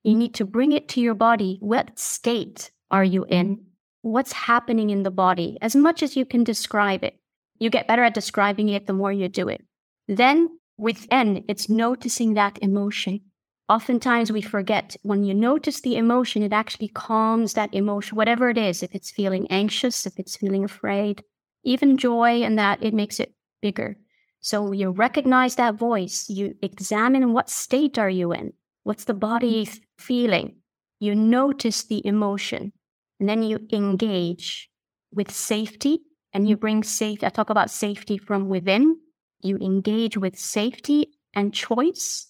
you 0.10 0.16
need 0.16 0.34
to 0.36 0.46
bring 0.46 0.72
it 0.72 0.88
to 0.90 1.02
your 1.02 1.14
body. 1.14 1.58
What 1.60 1.98
state 2.00 2.72
are 2.90 3.04
you 3.04 3.26
in? 3.26 3.66
What's 4.02 4.32
happening 4.32 4.90
in 4.90 5.04
the 5.04 5.12
body? 5.12 5.58
As 5.62 5.76
much 5.76 6.02
as 6.02 6.16
you 6.16 6.26
can 6.26 6.44
describe 6.44 7.04
it. 7.04 7.20
You 7.60 7.70
get 7.70 7.88
better 7.88 8.04
at 8.04 8.14
describing 8.14 8.70
it 8.70 8.88
the 8.88 8.94
more 8.94 9.12
you 9.12 9.28
do 9.28 9.50
it. 9.50 9.62
Then 10.08 10.50
within, 10.78 11.44
it's 11.48 11.70
noticing 11.70 12.34
that 12.34 12.58
emotion. 12.62 13.22
Oftentimes 13.68 14.32
we 14.32 14.42
forget 14.42 14.96
when 15.04 15.24
you 15.24 15.34
notice 15.36 15.82
the 15.82 15.96
emotion, 15.96 16.42
it 16.42 16.54
actually 16.54 16.88
calms 16.88 17.54
that 17.54 17.74
emotion, 17.74 18.16
whatever 18.16 18.50
it 18.50 18.58
is. 18.58 18.82
If 18.82 18.96
it's 18.96 19.12
feeling 19.12 19.46
anxious, 19.52 20.08
if 20.08 20.18
it's 20.18 20.38
feeling 20.38 20.64
afraid, 20.64 21.24
even 21.64 21.98
joy, 21.98 22.42
and 22.42 22.58
that 22.58 22.82
it 22.82 22.96
makes 22.96 23.20
it 23.20 23.36
bigger. 23.62 23.98
So 24.40 24.72
you 24.72 24.90
recognize 24.90 25.56
that 25.56 25.76
voice, 25.76 26.30
you 26.30 26.56
examine 26.64 27.34
what 27.34 27.50
state 27.50 28.00
are 28.00 28.10
you 28.10 28.32
in? 28.32 28.54
What's 28.84 29.06
the 29.06 29.14
body 29.14 29.66
mm. 29.66 29.80
feeling? 29.98 30.56
You 31.00 31.16
notice 31.16 31.84
the 31.84 32.06
emotion, 32.06 32.74
and 33.20 33.30
then 33.30 33.44
you 33.44 33.60
engage 33.72 34.70
with 35.14 35.32
safety 35.32 36.00
and 36.34 36.48
you 36.48 36.58
mm. 36.58 36.60
bring 36.60 36.84
safety. 36.84 37.26
I 37.26 37.30
talk 37.30 37.50
about 37.50 37.72
safety 37.72 38.18
from 38.18 38.50
within. 38.50 38.98
You 39.42 39.58
engage 39.58 40.18
with 40.18 40.38
safety 40.38 41.08
and 41.34 41.54
choice, 41.54 42.28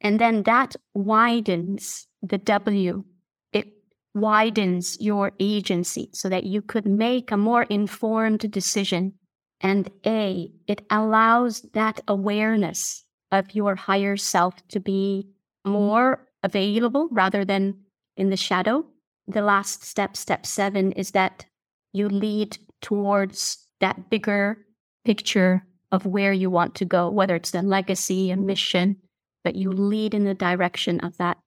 and 0.00 0.20
then 0.20 0.44
that 0.44 0.76
widens 0.94 2.06
the 2.22 2.38
W. 2.38 3.04
It 3.52 3.66
widens 4.14 4.96
your 5.00 5.32
agency 5.40 6.10
so 6.12 6.28
that 6.28 6.44
you 6.44 6.62
could 6.62 6.86
make 6.86 7.32
a 7.32 7.36
more 7.36 7.64
informed 7.64 8.50
decision 8.50 9.14
and 9.62 9.88
A, 10.04 10.50
it 10.66 10.84
allows 10.90 11.62
that 11.72 12.00
awareness 12.08 13.04
of 13.30 13.54
your 13.54 13.76
higher 13.76 14.16
self 14.16 14.54
to 14.68 14.80
be 14.80 15.28
Mm-hmm. 15.66 15.72
more 15.72 16.26
available 16.42 17.08
rather 17.12 17.44
than 17.44 17.78
in 18.16 18.30
the 18.30 18.36
shadow. 18.36 18.84
The 19.28 19.42
last 19.42 19.84
step, 19.84 20.16
step 20.16 20.44
seven, 20.44 20.92
is 20.92 21.12
that 21.12 21.46
you 21.92 22.08
lead 22.08 22.58
towards 22.80 23.64
that 23.80 24.10
bigger 24.10 24.58
picture 25.04 25.64
of 25.92 26.04
where 26.06 26.32
you 26.32 26.50
want 26.50 26.74
to 26.76 26.84
go, 26.84 27.10
whether 27.10 27.36
it's 27.36 27.54
a 27.54 27.62
legacy, 27.62 28.30
a 28.30 28.36
mission, 28.36 28.96
but 29.44 29.54
you 29.54 29.70
lead 29.70 30.14
in 30.14 30.24
the 30.24 30.34
direction 30.34 30.98
of 31.00 31.16
that 31.18 31.38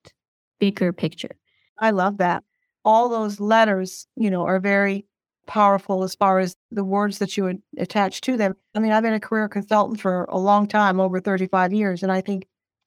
bigger 0.58 0.92
picture. 0.92 1.36
I 1.78 1.90
love 1.90 2.18
that. 2.18 2.42
All 2.84 3.08
those 3.08 3.40
letters, 3.40 4.06
you 4.16 4.30
know, 4.30 4.46
are 4.46 4.60
very 4.60 5.06
powerful 5.46 6.04
as 6.04 6.14
far 6.14 6.38
as 6.38 6.56
the 6.70 6.84
words 6.84 7.18
that 7.18 7.36
you 7.36 7.44
would 7.44 7.62
attach 7.76 8.20
to 8.22 8.36
them. 8.36 8.54
I 8.74 8.78
mean, 8.78 8.92
I've 8.92 9.02
been 9.02 9.12
a 9.12 9.20
career 9.20 9.48
consultant 9.48 10.00
for 10.00 10.24
a 10.24 10.38
long 10.38 10.66
time, 10.66 11.00
over 11.00 11.20
35 11.20 11.72
years, 11.72 12.02
and 12.02 12.10
I 12.10 12.20
think 12.20 12.46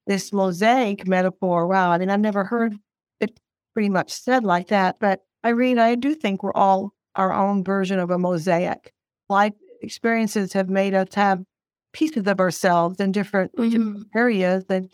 this 0.10 0.34
mosaic 0.34 1.08
metaphor, 1.08 1.68
wow, 1.68 1.92
I 1.92 2.00
mean, 2.00 2.10
I've 2.10 2.20
never 2.20 2.44
heard 2.44 2.76
it 3.20 3.40
pretty 3.76 3.90
much 3.90 4.12
said 4.12 4.44
like 4.44 4.70
that. 4.70 4.98
But 5.00 5.22
Irene, 5.46 5.78
I 5.78 5.94
do 5.94 6.16
think 6.16 6.42
we're 6.42 6.52
all 6.54 6.94
our 7.16 7.32
own 7.32 7.64
version 7.64 8.00
of 8.00 8.10
a 8.10 8.18
mosaic. 8.18 8.92
Life 9.30 9.54
experiences 9.82 10.52
have 10.54 10.68
made 10.68 10.96
us 10.96 11.14
have 11.14 11.44
pieces 11.94 12.26
of 12.26 12.40
ourselves 12.40 13.00
in 13.00 13.12
different, 13.12 13.56
mm-hmm. 13.56 14.02
areas 14.16 14.66
and 14.70 14.90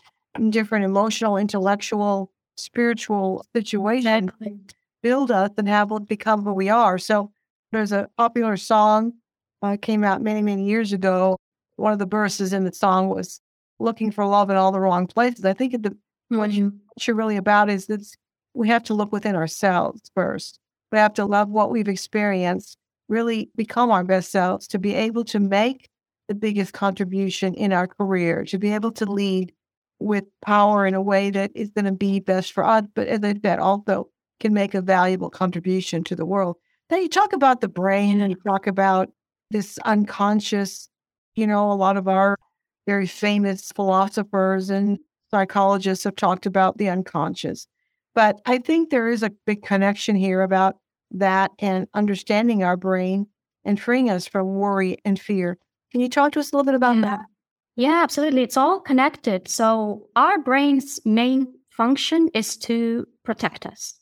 different 0.50 0.84
emotional, 0.84 1.38
intellectual, 1.38 2.30
spiritual 2.58 3.42
situations 3.54 4.30
exactly. 4.40 4.60
build 5.02 5.30
us 5.30 5.50
and 5.56 5.66
have 5.66 5.90
become 6.06 6.44
who 6.44 6.52
we 6.52 6.68
are. 6.68 6.98
So 6.98 7.32
there's 7.72 7.92
a 7.92 8.10
popular 8.18 8.58
song 8.58 9.14
uh, 9.62 9.78
came 9.80 10.04
out 10.04 10.20
many, 10.20 10.42
many 10.42 10.66
years 10.66 10.92
ago. 10.92 11.38
One 11.76 11.94
of 11.94 11.98
the 11.98 12.06
verses 12.06 12.52
in 12.52 12.64
the 12.64 12.72
song 12.74 13.08
was 13.08 13.40
looking 13.78 14.10
for 14.10 14.26
love 14.26 14.50
in 14.50 14.56
all 14.56 14.72
the 14.72 14.80
wrong 14.80 15.06
places. 15.06 15.44
I 15.44 15.52
think 15.52 15.72
the, 15.72 15.90
mm-hmm. 15.90 16.38
what, 16.38 16.52
you, 16.52 16.72
what 16.94 17.06
you're 17.06 17.16
really 17.16 17.36
about 17.36 17.70
is 17.70 17.86
that 17.86 18.06
we 18.54 18.68
have 18.68 18.84
to 18.84 18.94
look 18.94 19.12
within 19.12 19.36
ourselves 19.36 20.10
first. 20.14 20.58
We 20.92 20.98
have 20.98 21.14
to 21.14 21.26
love 21.26 21.48
what 21.48 21.70
we've 21.70 21.88
experienced, 21.88 22.78
really 23.08 23.50
become 23.56 23.90
our 23.90 24.04
best 24.04 24.30
selves 24.30 24.66
to 24.68 24.78
be 24.78 24.94
able 24.94 25.24
to 25.24 25.40
make 25.40 25.88
the 26.28 26.34
biggest 26.34 26.72
contribution 26.72 27.54
in 27.54 27.72
our 27.72 27.86
career, 27.86 28.44
to 28.46 28.58
be 28.58 28.72
able 28.72 28.92
to 28.92 29.04
lead 29.04 29.52
with 29.98 30.24
power 30.42 30.86
in 30.86 30.94
a 30.94 31.02
way 31.02 31.30
that 31.30 31.50
is 31.54 31.70
going 31.70 31.84
to 31.84 31.92
be 31.92 32.20
best 32.20 32.52
for 32.52 32.64
us, 32.64 32.84
but 32.94 33.06
as 33.08 33.22
I 33.22 33.34
said, 33.42 33.58
also 33.58 34.10
can 34.40 34.52
make 34.52 34.74
a 34.74 34.82
valuable 34.82 35.30
contribution 35.30 36.04
to 36.04 36.16
the 36.16 36.26
world. 36.26 36.56
Then 36.90 37.02
you 37.02 37.08
talk 37.08 37.32
about 37.32 37.60
the 37.60 37.68
brain 37.68 38.20
and 38.20 38.30
you 38.30 38.38
talk 38.46 38.66
about 38.66 39.10
this 39.50 39.78
unconscious, 39.84 40.88
you 41.34 41.46
know, 41.46 41.70
a 41.70 41.74
lot 41.74 41.96
of 41.96 42.08
our 42.08 42.36
very 42.86 43.06
famous 43.06 43.72
philosophers 43.72 44.70
and 44.70 44.98
psychologists 45.30 46.04
have 46.04 46.16
talked 46.16 46.46
about 46.46 46.78
the 46.78 46.88
unconscious. 46.88 47.66
But 48.14 48.40
I 48.46 48.58
think 48.58 48.90
there 48.90 49.08
is 49.08 49.22
a 49.22 49.32
big 49.44 49.62
connection 49.62 50.16
here 50.16 50.42
about 50.42 50.76
that 51.10 51.50
and 51.58 51.86
understanding 51.94 52.62
our 52.62 52.76
brain 52.76 53.26
and 53.64 53.80
freeing 53.80 54.08
us 54.08 54.26
from 54.26 54.54
worry 54.54 54.98
and 55.04 55.20
fear. 55.20 55.58
Can 55.92 56.00
you 56.00 56.08
talk 56.08 56.32
to 56.32 56.40
us 56.40 56.52
a 56.52 56.56
little 56.56 56.64
bit 56.64 56.74
about 56.74 56.96
yeah. 56.96 57.02
that? 57.02 57.20
Yeah, 57.76 58.02
absolutely. 58.02 58.42
It's 58.42 58.56
all 58.56 58.80
connected. 58.80 59.48
So, 59.48 60.08
our 60.16 60.38
brain's 60.38 60.98
main 61.04 61.46
function 61.70 62.28
is 62.32 62.56
to 62.58 63.06
protect 63.22 63.66
us. 63.66 63.94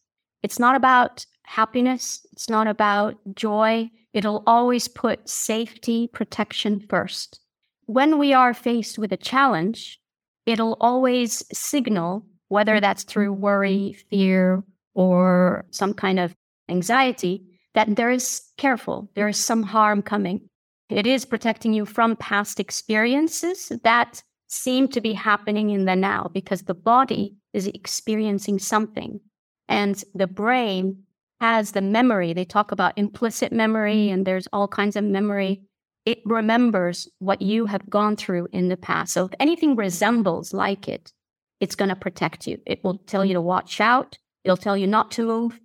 It's 0.42 0.60
not 0.60 0.76
about 0.76 1.26
happiness, 1.42 2.24
it's 2.32 2.48
not 2.48 2.66
about 2.66 3.16
joy. 3.34 3.90
It'll 4.12 4.44
always 4.46 4.86
put 4.86 5.28
safety, 5.28 6.08
protection 6.12 6.86
first. 6.88 7.40
When 7.86 8.18
we 8.18 8.32
are 8.32 8.54
faced 8.54 8.98
with 8.98 9.12
a 9.12 9.16
challenge, 9.16 10.00
it'll 10.46 10.76
always 10.80 11.44
signal, 11.56 12.26
whether 12.48 12.80
that's 12.80 13.04
through 13.04 13.32
mm-hmm. 13.32 13.42
worry, 13.42 13.96
fear, 14.10 14.62
or 14.94 15.66
some 15.70 15.94
kind 15.94 16.20
of 16.20 16.34
anxiety, 16.68 17.44
that 17.74 17.96
there 17.96 18.10
is 18.10 18.42
careful, 18.56 19.10
there 19.14 19.28
is 19.28 19.36
some 19.36 19.62
harm 19.62 20.02
coming. 20.02 20.48
It 20.88 21.06
is 21.06 21.24
protecting 21.24 21.72
you 21.72 21.86
from 21.86 22.16
past 22.16 22.60
experiences 22.60 23.72
that 23.82 24.22
seem 24.48 24.86
to 24.88 25.00
be 25.00 25.12
happening 25.12 25.70
in 25.70 25.84
the 25.84 25.96
now 25.96 26.30
because 26.32 26.62
the 26.62 26.74
body 26.74 27.34
is 27.52 27.66
experiencing 27.66 28.58
something. 28.58 29.20
And 29.68 30.02
the 30.14 30.26
brain 30.26 31.04
has 31.40 31.72
the 31.72 31.80
memory. 31.80 32.32
They 32.32 32.44
talk 32.44 32.70
about 32.70 32.96
implicit 32.96 33.52
memory, 33.52 33.96
mm-hmm. 33.96 34.14
and 34.14 34.26
there's 34.26 34.46
all 34.52 34.68
kinds 34.68 34.96
of 34.96 35.04
memory. 35.04 35.62
It 36.06 36.20
remembers 36.24 37.08
what 37.18 37.40
you 37.40 37.66
have 37.66 37.88
gone 37.88 38.16
through 38.16 38.48
in 38.52 38.68
the 38.68 38.76
past. 38.76 39.12
So 39.12 39.24
if 39.24 39.32
anything 39.40 39.74
resembles 39.74 40.52
like 40.52 40.88
it, 40.88 41.12
it's 41.60 41.74
going 41.74 41.88
to 41.88 41.96
protect 41.96 42.46
you. 42.46 42.60
It 42.66 42.84
will 42.84 42.98
tell 43.06 43.24
you 43.24 43.34
to 43.34 43.40
watch 43.40 43.80
out. 43.80 44.18
It'll 44.44 44.56
tell 44.56 44.76
you 44.76 44.86
not 44.86 45.10
to 45.12 45.26
move. 45.26 45.58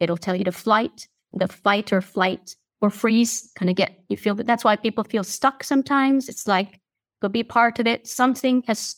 It'll 0.00 0.18
tell 0.18 0.36
you 0.36 0.44
to 0.44 0.52
flight, 0.52 1.08
the 1.32 1.48
fight 1.48 1.92
or 1.92 2.02
flight 2.02 2.54
or 2.82 2.90
freeze. 2.90 3.50
Kind 3.56 3.70
of 3.70 3.76
get 3.76 3.98
you 4.08 4.18
feel 4.18 4.34
that. 4.34 4.46
That's 4.46 4.64
why 4.64 4.76
people 4.76 5.04
feel 5.04 5.24
stuck 5.24 5.64
sometimes. 5.64 6.28
It's 6.28 6.46
like 6.46 6.80
could 7.22 7.32
be 7.32 7.42
part 7.42 7.78
of 7.78 7.86
it. 7.86 8.06
Something 8.06 8.62
has 8.66 8.96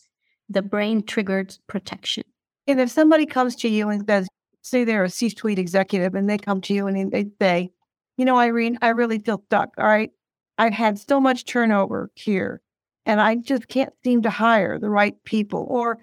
the 0.49 0.63
brain 0.63 1.05
triggered 1.05 1.57
protection. 1.69 2.25
And 2.67 2.81
if 2.81 2.91
somebody 2.91 3.27
comes 3.27 3.55
to 3.57 3.69
you 3.69 3.89
and 3.89 4.05
says, 4.09 4.27
say 4.63 4.85
they're 4.85 5.05
a 5.05 5.11
C 5.11 5.29
suite 5.29 5.59
executive 5.59 6.15
and 6.15 6.29
they 6.29 6.39
come 6.39 6.61
to 6.63 6.75
you 6.75 6.87
and 6.87 7.13
they 7.13 7.27
say, 7.41 7.71
you 8.17 8.25
know, 8.25 8.37
Irene, 8.37 8.79
I 8.83 8.89
really 8.89 9.21
feel 9.21 9.43
stuck. 9.47 9.71
All 9.79 9.87
right. 9.87 10.11
I've 10.59 10.73
had 10.73 10.99
so 10.99 11.21
much 11.21 11.45
turnover 11.45 12.11
here 12.15 12.61
and 13.07 13.21
I 13.21 13.37
just 13.37 13.69
can't 13.69 13.93
seem 14.05 14.23
to 14.23 14.31
hire 14.31 14.79
the 14.79 14.91
right 14.91 15.15
people. 15.25 15.67
Or 15.69 15.99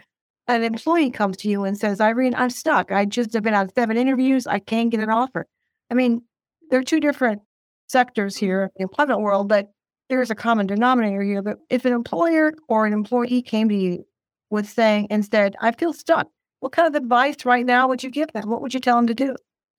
an 0.48 0.64
employee 0.64 1.12
comes 1.12 1.38
to 1.38 1.50
you 1.50 1.64
and 1.64 1.78
says, 1.78 2.02
Irene, 2.02 2.34
I'm 2.36 2.50
stuck. 2.50 2.92
I 2.92 3.06
just 3.06 3.34
have 3.34 3.44
been 3.44 3.54
on 3.54 3.74
seven 3.76 3.98
interviews. 3.98 4.48
I 4.48 4.60
can't 4.60 4.90
get 4.90 5.02
an 5.02 5.12
offer. 5.12 5.46
I 5.92 5.94
mean, 5.94 6.24
there 6.70 6.80
are 6.80 6.84
two 6.84 7.00
different 7.00 7.42
sectors 7.88 8.38
here 8.38 8.64
in 8.64 8.70
the 8.76 8.84
employment 8.84 9.22
world, 9.22 9.50
but 9.50 9.70
there's 10.10 10.32
a 10.32 10.36
common 10.36 10.68
denominator 10.68 11.22
here 11.22 11.42
that 11.44 11.58
if 11.70 11.86
an 11.86 11.94
employer 11.94 12.54
or 12.68 12.86
an 12.86 12.94
employee 12.94 13.42
came 13.44 13.70
to 13.70 13.76
you 13.76 14.06
with 14.50 14.68
saying 14.68 15.08
instead, 15.10 15.56
I 15.62 15.72
feel 15.72 15.94
stuck, 15.94 16.28
what 16.60 16.72
kind 16.72 16.88
of 16.88 17.00
advice 17.02 17.46
right 17.46 17.66
now 17.66 17.88
would 17.88 18.04
you 18.04 18.10
give 18.10 18.32
them? 18.34 18.50
What 18.50 18.62
would 18.62 18.74
you 18.74 18.80
tell 18.80 18.96
them 18.96 19.08
to 19.08 19.14
do? 19.14 19.36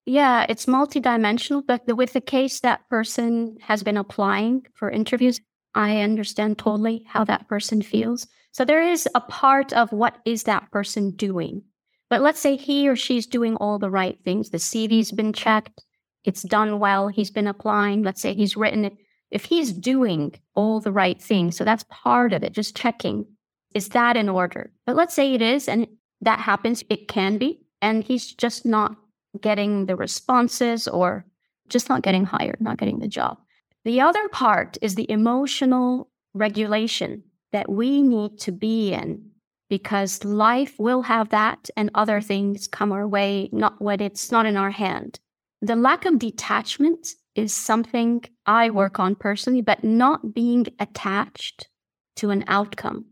Yeah, 0.07 0.47
it's 0.49 0.67
multidimensional, 0.67 1.67
but 1.67 1.83
with 1.97 2.13
the 2.13 2.21
case 2.21 2.61
that 2.61 2.89
person 2.89 3.57
has 3.61 3.83
been 3.83 3.97
applying 3.97 4.65
for 4.75 4.89
interviews, 4.89 5.41
I 5.75 6.01
understand 6.01 6.59
totally 6.59 7.05
how 7.07 7.25
that 7.25 7.49
person 7.49 7.83
feels. 7.83 8.29
So 8.53 8.65
there 8.65 8.81
is 8.81 9.09
a 9.15 9.21
part 9.21 9.73
of 9.73 9.93
what 9.93 10.19
is 10.25 10.45
that 10.45 10.71
person 10.71 11.11
doing. 11.11 11.63
But 12.09 12.23
let's 12.23 12.39
say 12.39 12.55
he 12.57 12.89
or 12.89 12.95
she's 12.95 13.27
doing 13.27 13.57
all 13.57 13.81
the 13.81 13.91
right 13.91 14.17
things. 14.25 14.51
The 14.51 14.59
CV's 14.59 15.11
been 15.11 15.33
checked, 15.33 15.83
it's 16.25 16.43
done 16.43 16.79
well, 16.79 17.09
he's 17.09 17.31
been 17.31 17.47
applying. 17.47 18.03
Let's 18.03 18.23
say 18.23 18.33
he's 18.33 18.57
written 18.57 18.85
it. 18.85 18.97
If 19.31 19.45
he's 19.45 19.73
doing 19.73 20.35
all 20.55 20.81
the 20.81 20.93
right 20.93 21.21
things, 21.21 21.57
so 21.57 21.65
that's 21.65 21.85
part 21.91 22.33
of 22.33 22.45
it, 22.45 22.53
just 22.53 22.77
checking, 22.77 23.27
is 23.75 23.89
that 23.91 24.17
in 24.17 24.29
order? 24.29 24.73
But 24.87 24.97
let's 24.97 25.15
say 25.15 25.35
it 25.35 25.43
is, 25.43 25.69
and 25.69 25.89
that 26.21 26.39
happens. 26.39 26.85
It 26.89 27.09
can 27.09 27.39
be. 27.39 27.61
And 27.83 28.05
he's 28.05 28.33
just 28.33 28.65
not 28.65 28.97
getting 29.37 29.87
the 29.87 29.97
responses 29.97 30.89
or 30.89 31.25
just 31.69 31.89
not 31.89 32.03
getting 32.03 32.25
hired, 32.25 32.61
not 32.61 32.79
getting 32.79 32.99
the 32.99 33.09
job. 33.09 33.39
The 33.85 34.01
other 34.01 34.29
part 34.29 34.79
is 34.83 34.95
the 34.95 35.11
emotional 35.11 36.11
regulation 36.35 37.23
that 37.53 37.71
we 37.71 38.03
need 38.03 38.39
to 38.41 38.53
be 38.53 38.93
in 38.93 39.31
because 39.69 40.25
life 40.25 40.75
will 40.79 41.03
have 41.03 41.31
that 41.31 41.71
and 41.77 41.91
other 41.95 42.21
things 42.21 42.67
come 42.67 42.93
our 42.93 43.07
way, 43.07 43.49
not 43.53 43.81
when 43.81 44.01
it's 44.01 44.31
not 44.31 44.47
in 44.47 44.57
our 44.57 44.71
hand. 44.71 45.19
the 45.63 45.77
lack 45.77 46.05
of 46.05 46.19
detachment 46.19 47.09
is 47.35 47.53
something 47.53 48.23
I 48.45 48.71
work 48.71 49.01
on 49.01 49.15
personally, 49.15 49.63
but 49.63 49.83
not 49.83 50.35
being 50.35 50.67
attached 50.79 51.69
to 52.17 52.31
an 52.31 52.45
outcome 52.47 53.07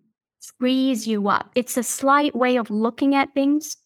frees 0.59 1.07
you 1.07 1.29
up. 1.29 1.51
It's 1.55 1.77
a 1.77 1.83
slight 1.83 2.35
way 2.35 2.57
of 2.57 2.71
looking 2.71 3.15
at 3.15 3.35
things, 3.35 3.77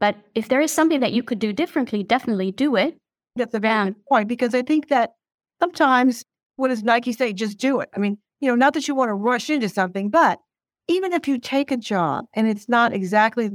but 0.00 0.16
if 0.34 0.48
there 0.48 0.60
is 0.60 0.72
something 0.72 1.00
that 1.00 1.12
you 1.12 1.22
could 1.22 1.38
do 1.38 1.52
differently, 1.52 2.02
definitely 2.02 2.52
do 2.52 2.76
it. 2.76 2.98
That's 3.36 3.54
a 3.54 3.60
valid 3.60 3.96
point 4.08 4.28
because 4.28 4.54
I 4.54 4.62
think 4.62 4.88
that 4.88 5.12
sometimes 5.60 6.24
what 6.56 6.68
does 6.68 6.82
Nike 6.82 7.12
say? 7.12 7.32
Just 7.32 7.58
do 7.58 7.80
it. 7.80 7.88
I 7.94 7.98
mean, 7.98 8.18
you 8.40 8.48
know, 8.48 8.56
not 8.56 8.74
that 8.74 8.88
you 8.88 8.94
want 8.94 9.10
to 9.10 9.14
rush 9.14 9.50
into 9.50 9.68
something, 9.68 10.10
but 10.10 10.38
even 10.88 11.12
if 11.12 11.28
you 11.28 11.38
take 11.38 11.70
a 11.70 11.76
job 11.76 12.24
and 12.34 12.48
it's 12.48 12.68
not 12.68 12.92
exactly 12.92 13.50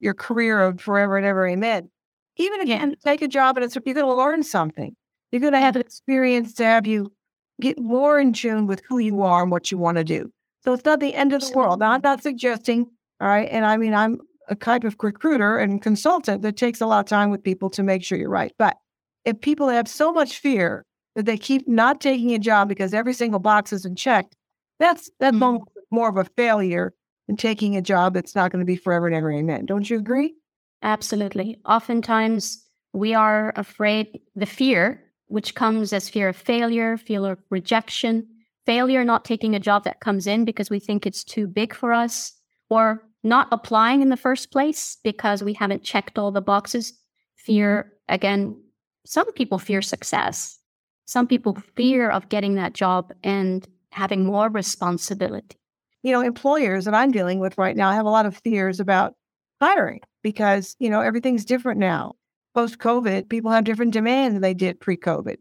your 0.00 0.14
career 0.14 0.60
of 0.60 0.80
forever 0.80 1.16
and 1.16 1.26
ever, 1.26 1.46
amen. 1.48 1.90
Even 2.36 2.60
if 2.60 2.68
yeah. 2.68 2.84
you 2.84 2.94
take 3.04 3.22
a 3.22 3.28
job 3.28 3.56
and 3.56 3.64
it's 3.64 3.74
you're 3.74 3.94
going 3.94 4.06
to 4.06 4.14
learn 4.14 4.42
something, 4.42 4.94
you're 5.30 5.40
going 5.40 5.52
to 5.52 5.60
have 5.60 5.76
an 5.76 5.82
experience 5.82 6.54
to 6.54 6.64
have 6.64 6.86
you 6.86 7.12
get 7.60 7.78
more 7.78 8.18
in 8.18 8.32
tune 8.32 8.66
with 8.66 8.82
who 8.88 8.98
you 8.98 9.22
are 9.22 9.42
and 9.42 9.50
what 9.50 9.70
you 9.70 9.78
want 9.78 9.98
to 9.98 10.04
do. 10.04 10.30
So 10.64 10.72
it's 10.72 10.84
not 10.84 11.00
the 11.00 11.14
end 11.14 11.32
of 11.32 11.40
the 11.40 11.52
world. 11.54 11.80
Now, 11.80 11.92
I'm 11.92 12.00
not 12.02 12.22
suggesting, 12.22 12.86
all 13.20 13.28
right. 13.28 13.48
And 13.50 13.64
I 13.64 13.76
mean, 13.76 13.94
I'm 13.94 14.18
a 14.48 14.54
type 14.54 14.84
of 14.84 14.96
recruiter 15.02 15.58
and 15.58 15.82
consultant 15.82 16.42
that 16.42 16.56
takes 16.56 16.80
a 16.80 16.86
lot 16.86 17.00
of 17.00 17.06
time 17.06 17.30
with 17.30 17.42
people 17.42 17.70
to 17.70 17.82
make 17.82 18.04
sure 18.04 18.18
you're 18.18 18.28
right. 18.28 18.52
But 18.58 18.76
if 19.24 19.40
people 19.40 19.68
have 19.68 19.88
so 19.88 20.12
much 20.12 20.38
fear 20.38 20.84
that 21.14 21.26
they 21.26 21.36
keep 21.36 21.66
not 21.66 22.00
taking 22.00 22.32
a 22.34 22.38
job 22.38 22.68
because 22.68 22.92
every 22.92 23.14
single 23.14 23.40
box 23.40 23.72
isn't 23.72 23.96
checked, 23.96 24.36
that's 24.78 25.10
that's 25.20 25.36
mm-hmm. 25.36 25.64
more 25.90 26.08
of 26.08 26.16
a 26.16 26.24
failure 26.24 26.92
than 27.26 27.36
taking 27.36 27.76
a 27.76 27.82
job 27.82 28.14
that's 28.14 28.34
not 28.34 28.50
going 28.50 28.60
to 28.60 28.66
be 28.66 28.76
forever 28.76 29.06
and 29.06 29.16
ever 29.16 29.32
amen. 29.32 29.66
Don't 29.66 29.88
you 29.88 29.98
agree? 29.98 30.34
Absolutely. 30.82 31.58
Oftentimes 31.64 32.62
we 32.92 33.14
are 33.14 33.52
afraid 33.56 34.20
the 34.36 34.46
fear, 34.46 35.02
which 35.26 35.54
comes 35.54 35.92
as 35.92 36.10
fear 36.10 36.28
of 36.28 36.36
failure, 36.36 36.96
fear 36.96 37.32
of 37.32 37.38
rejection, 37.50 38.26
failure 38.66 39.04
not 39.04 39.24
taking 39.24 39.54
a 39.54 39.60
job 39.60 39.84
that 39.84 40.00
comes 40.00 40.26
in 40.26 40.44
because 40.44 40.70
we 40.70 40.78
think 40.78 41.06
it's 41.06 41.24
too 41.24 41.46
big 41.46 41.74
for 41.74 41.92
us, 41.92 42.32
or 42.68 43.02
not 43.24 43.48
applying 43.50 44.02
in 44.02 44.10
the 44.10 44.16
first 44.16 44.50
place 44.52 44.98
because 45.02 45.42
we 45.42 45.54
haven't 45.54 45.82
checked 45.82 46.18
all 46.18 46.30
the 46.30 46.40
boxes. 46.40 46.92
Fear, 47.36 47.82
mm-hmm. 47.82 48.14
again, 48.14 48.62
some 49.06 49.30
people 49.32 49.58
fear 49.58 49.82
success. 49.82 50.58
Some 51.06 51.26
people 51.26 51.56
fear 51.76 52.10
of 52.10 52.28
getting 52.28 52.54
that 52.54 52.72
job 52.72 53.12
and 53.22 53.66
having 53.90 54.24
more 54.24 54.48
responsibility. 54.48 55.56
You 56.02 56.12
know, 56.12 56.20
employers 56.20 56.84
that 56.84 56.94
I'm 56.94 57.10
dealing 57.10 57.38
with 57.38 57.56
right 57.58 57.76
now 57.76 57.92
have 57.92 58.06
a 58.06 58.10
lot 58.10 58.26
of 58.26 58.36
fears 58.36 58.80
about 58.80 59.14
hiring 59.60 60.00
because, 60.22 60.76
you 60.78 60.90
know, 60.90 61.00
everything's 61.00 61.44
different 61.44 61.78
now. 61.78 62.14
Post 62.54 62.78
COVID, 62.78 63.28
people 63.28 63.50
have 63.50 63.64
different 63.64 63.92
demands 63.92 64.34
than 64.34 64.42
they 64.42 64.54
did 64.54 64.80
pre 64.80 64.96
COVID. 64.96 65.36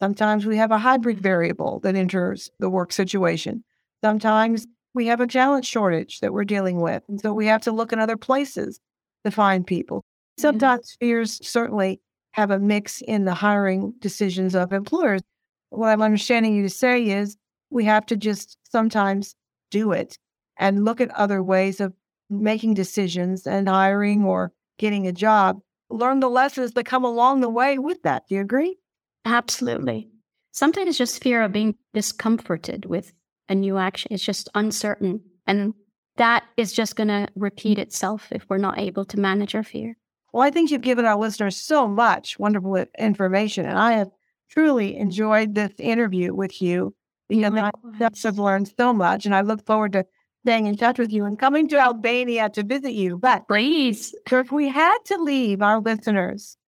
Sometimes 0.00 0.46
we 0.46 0.56
have 0.56 0.70
a 0.70 0.78
hybrid 0.78 1.20
variable 1.20 1.80
that 1.80 1.96
enters 1.96 2.50
the 2.58 2.70
work 2.70 2.92
situation. 2.92 3.64
Sometimes 4.02 4.66
we 4.98 5.06
have 5.06 5.20
a 5.20 5.28
talent 5.28 5.64
shortage 5.64 6.18
that 6.18 6.32
we're 6.32 6.42
dealing 6.42 6.80
with. 6.80 7.04
And 7.08 7.20
so 7.20 7.32
we 7.32 7.46
have 7.46 7.62
to 7.62 7.70
look 7.72 7.92
in 7.92 8.00
other 8.00 8.16
places 8.16 8.80
to 9.24 9.30
find 9.30 9.64
people. 9.64 9.98
Mm-hmm. 9.98 10.42
Sometimes 10.42 10.96
fears 10.98 11.38
certainly 11.46 12.00
have 12.32 12.50
a 12.50 12.58
mix 12.58 13.00
in 13.00 13.24
the 13.24 13.34
hiring 13.34 13.94
decisions 14.00 14.56
of 14.56 14.72
employers. 14.72 15.22
What 15.70 15.90
I'm 15.90 16.02
understanding 16.02 16.56
you 16.56 16.64
to 16.64 16.68
say 16.68 17.10
is 17.10 17.36
we 17.70 17.84
have 17.84 18.06
to 18.06 18.16
just 18.16 18.58
sometimes 18.68 19.36
do 19.70 19.92
it 19.92 20.18
and 20.56 20.84
look 20.84 21.00
at 21.00 21.12
other 21.12 21.44
ways 21.44 21.80
of 21.80 21.94
making 22.28 22.74
decisions 22.74 23.46
and 23.46 23.68
hiring 23.68 24.24
or 24.24 24.50
getting 24.80 25.06
a 25.06 25.12
job. 25.12 25.60
Learn 25.90 26.18
the 26.18 26.28
lessons 26.28 26.72
that 26.72 26.86
come 26.86 27.04
along 27.04 27.40
the 27.40 27.48
way 27.48 27.78
with 27.78 28.02
that. 28.02 28.24
Do 28.28 28.34
you 28.34 28.40
agree? 28.40 28.78
Absolutely. 29.24 30.08
Sometimes 30.50 30.88
it's 30.88 30.98
just 30.98 31.22
fear 31.22 31.42
of 31.42 31.52
being 31.52 31.76
discomforted 31.94 32.84
with 32.86 33.12
a 33.48 33.54
new 33.54 33.78
action. 33.78 34.12
It's 34.12 34.24
just 34.24 34.48
uncertain. 34.54 35.20
And 35.46 35.74
that 36.16 36.44
is 36.56 36.72
just 36.72 36.96
going 36.96 37.08
to 37.08 37.28
repeat 37.36 37.78
mm. 37.78 37.82
itself 37.82 38.28
if 38.30 38.44
we're 38.48 38.58
not 38.58 38.78
able 38.78 39.04
to 39.06 39.18
manage 39.18 39.54
our 39.54 39.62
fear. 39.62 39.96
Well, 40.32 40.42
I 40.42 40.50
think 40.50 40.70
you've 40.70 40.82
given 40.82 41.04
our 41.04 41.16
listeners 41.16 41.56
so 41.56 41.88
much 41.88 42.38
wonderful 42.38 42.84
information. 42.98 43.64
And 43.64 43.78
I 43.78 43.92
have 43.92 44.10
truly 44.50 44.96
enjoyed 44.96 45.54
this 45.54 45.72
interview 45.78 46.34
with 46.34 46.60
you 46.60 46.94
because 47.28 47.54
I 47.54 47.70
have 48.00 48.38
learned 48.38 48.72
so 48.78 48.92
much. 48.92 49.26
And 49.26 49.34
I 49.34 49.40
look 49.40 49.64
forward 49.64 49.92
to 49.92 50.04
staying 50.44 50.66
in 50.66 50.76
touch 50.76 50.98
with 50.98 51.12
you 51.12 51.24
and 51.24 51.38
coming 51.38 51.68
to 51.68 51.78
Albania 51.78 52.48
to 52.50 52.62
visit 52.62 52.92
you. 52.92 53.18
But 53.18 53.48
please, 53.48 54.14
if 54.30 54.52
we 54.52 54.68
had 54.68 54.98
to 55.06 55.16
leave 55.16 55.62
our 55.62 55.80
listeners 55.80 56.58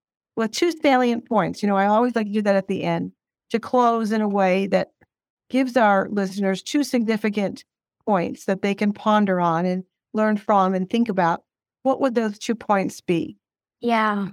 with 0.40 0.52
two 0.52 0.72
salient 0.72 1.28
points. 1.28 1.62
You 1.62 1.68
know, 1.68 1.76
I 1.76 1.86
always 1.86 2.16
like 2.16 2.26
to 2.26 2.32
do 2.32 2.42
that 2.42 2.56
at 2.56 2.66
the 2.66 2.82
end 2.82 3.12
to 3.50 3.60
close 3.60 4.10
in 4.10 4.20
a 4.20 4.28
way 4.28 4.66
that 4.68 4.90
gives 5.50 5.76
our 5.76 6.08
listeners 6.10 6.62
two 6.62 6.82
significant 6.82 7.64
points 8.06 8.46
that 8.46 8.62
they 8.62 8.74
can 8.74 8.92
ponder 8.92 9.40
on 9.40 9.66
and 9.66 9.84
learn 10.14 10.36
from 10.36 10.74
and 10.74 10.88
think 10.88 11.08
about. 11.08 11.42
What 11.82 12.00
would 12.00 12.14
those 12.14 12.38
two 12.38 12.54
points 12.54 13.00
be? 13.00 13.36
Yeah. 13.80 14.28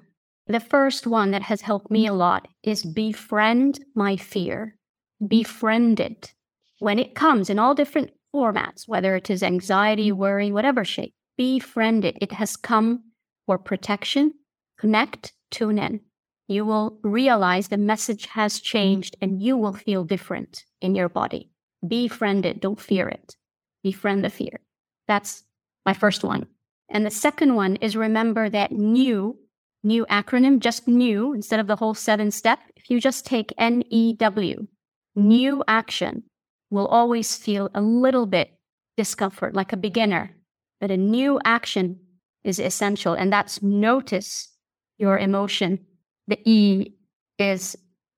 The 0.47 0.59
first 0.59 1.05
one 1.05 1.31
that 1.31 1.41
has 1.43 1.61
helped 1.61 1.91
me 1.91 2.07
a 2.07 2.09
mm-hmm. 2.09 2.19
lot 2.19 2.47
is 2.63 2.83
befriend 2.83 3.83
my 3.95 4.15
fear. 4.15 4.77
Mm-hmm. 5.21 5.27
Befriend 5.27 5.99
it. 5.99 6.33
When 6.79 6.99
it 6.99 7.15
comes 7.15 7.49
in 7.49 7.59
all 7.59 7.75
different 7.75 8.11
formats, 8.33 8.87
whether 8.87 9.15
it 9.15 9.29
is 9.29 9.43
anxiety, 9.43 10.09
mm-hmm. 10.09 10.19
worry, 10.19 10.51
whatever 10.51 10.85
shape, 10.85 11.13
befriend 11.37 12.05
it. 12.05 12.17
It 12.21 12.31
has 12.33 12.55
come 12.55 13.03
for 13.45 13.57
protection, 13.57 14.33
connect, 14.77 15.33
tune 15.51 15.79
in. 15.79 16.01
You 16.47 16.65
will 16.65 16.97
realize 17.03 17.67
the 17.67 17.77
message 17.77 18.27
has 18.27 18.59
changed 18.59 19.17
and 19.21 19.41
you 19.41 19.57
will 19.57 19.73
feel 19.73 20.03
different 20.03 20.63
in 20.81 20.95
your 20.95 21.09
body. 21.09 21.51
Befriend 21.85 22.45
it, 22.45 22.61
don't 22.61 22.79
fear 22.79 23.07
it. 23.09 23.35
Befriend 23.83 24.23
the 24.23 24.29
fear. 24.29 24.61
That's 25.07 25.43
my 25.85 25.93
first 25.93 26.23
one. 26.23 26.47
And 26.89 27.05
the 27.05 27.11
second 27.11 27.55
one 27.55 27.75
is 27.77 27.97
remember 27.97 28.49
that 28.49 28.71
new, 28.71 29.37
new 29.83 30.05
acronym, 30.05 30.59
just 30.59 30.87
new, 30.87 31.33
instead 31.33 31.59
of 31.59 31.67
the 31.67 31.75
whole 31.75 31.93
seven 31.93 32.31
step, 32.31 32.59
if 32.75 32.89
you 32.89 33.01
just 33.01 33.25
take 33.25 33.53
N 33.57 33.83
E 33.89 34.13
W, 34.13 34.67
new 35.15 35.63
action 35.67 36.23
will 36.69 36.87
always 36.87 37.35
feel 37.35 37.69
a 37.73 37.81
little 37.81 38.25
bit 38.25 38.57
discomfort, 38.95 39.53
like 39.53 39.73
a 39.73 39.77
beginner. 39.77 40.35
But 40.79 40.91
a 40.91 40.97
new 40.97 41.39
action 41.43 41.99
is 42.43 42.59
essential, 42.59 43.13
and 43.13 43.33
that's 43.33 43.61
notice 43.61 44.53
your 44.97 45.17
emotion. 45.17 45.86
The 46.27 46.39
E 46.45 46.93
is 47.39 47.75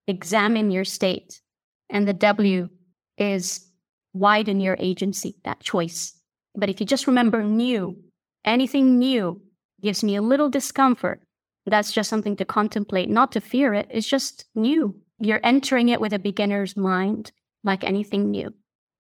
examine 0.08 0.72
your 0.72 0.86
state. 0.86 1.42
And 1.90 2.08
the 2.08 2.14
W 2.14 2.70
is 3.18 3.68
widen 4.14 4.60
your 4.60 4.76
agency, 4.80 5.36
that 5.44 5.60
choice. 5.60 6.14
But 6.56 6.70
if 6.70 6.80
you 6.80 6.86
just 6.86 7.08
remember 7.08 7.44
new, 7.44 7.98
anything 8.46 8.98
new 8.98 9.42
gives 9.82 10.04
me 10.04 10.16
a 10.16 10.22
little 10.22 10.50
discomfort. 10.50 11.22
That's 11.66 11.92
just 11.92 12.10
something 12.10 12.36
to 12.38 12.46
contemplate, 12.46 13.10
not 13.10 13.32
to 13.34 13.42
fear 13.42 13.74
it. 13.74 13.88
It's 13.92 14.08
just 14.08 14.46
new. 14.56 14.96
You're 15.20 15.42
entering 15.44 15.90
it 15.90 16.02
with 16.02 16.14
a 16.14 16.20
beginner's 16.20 16.76
mind, 16.76 17.32
like 17.64 17.84
anything 17.84 18.32
new. 18.32 18.54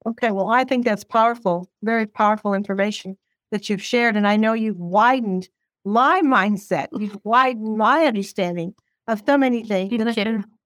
Okay, 0.05 0.31
well, 0.31 0.49
I 0.49 0.63
think 0.63 0.85
that's 0.85 1.03
powerful, 1.03 1.69
very 1.81 2.05
powerful 2.05 2.53
information 2.53 3.17
that 3.51 3.69
you've 3.69 3.81
shared. 3.81 4.15
And 4.15 4.27
I 4.27 4.37
know 4.37 4.53
you've 4.53 4.79
widened 4.79 5.49
my 5.83 6.21
mindset. 6.23 6.87
You've 6.97 7.19
widened 7.23 7.77
my 7.77 8.05
understanding 8.05 8.75
of 9.09 9.23
so 9.25 9.37
many 9.37 9.63
things. 9.63 9.91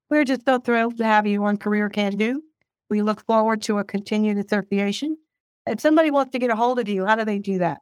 We're 0.09 0.25
just 0.25 0.45
so 0.45 0.59
thrilled 0.59 0.97
to 0.97 1.05
have 1.05 1.25
you 1.25 1.43
on 1.43 1.57
Career 1.57 1.89
Can 1.89 2.17
Do. 2.17 2.41
We 2.89 3.01
look 3.01 3.25
forward 3.25 3.61
to 3.63 3.79
a 3.79 3.83
continued 3.83 4.37
association. 4.37 5.17
If 5.65 5.79
somebody 5.79 6.11
wants 6.11 6.31
to 6.33 6.39
get 6.39 6.51
a 6.51 6.55
hold 6.55 6.77
of 6.79 6.87
you, 6.87 7.05
how 7.05 7.15
do 7.15 7.25
they 7.25 7.39
do 7.39 7.57
that? 7.59 7.79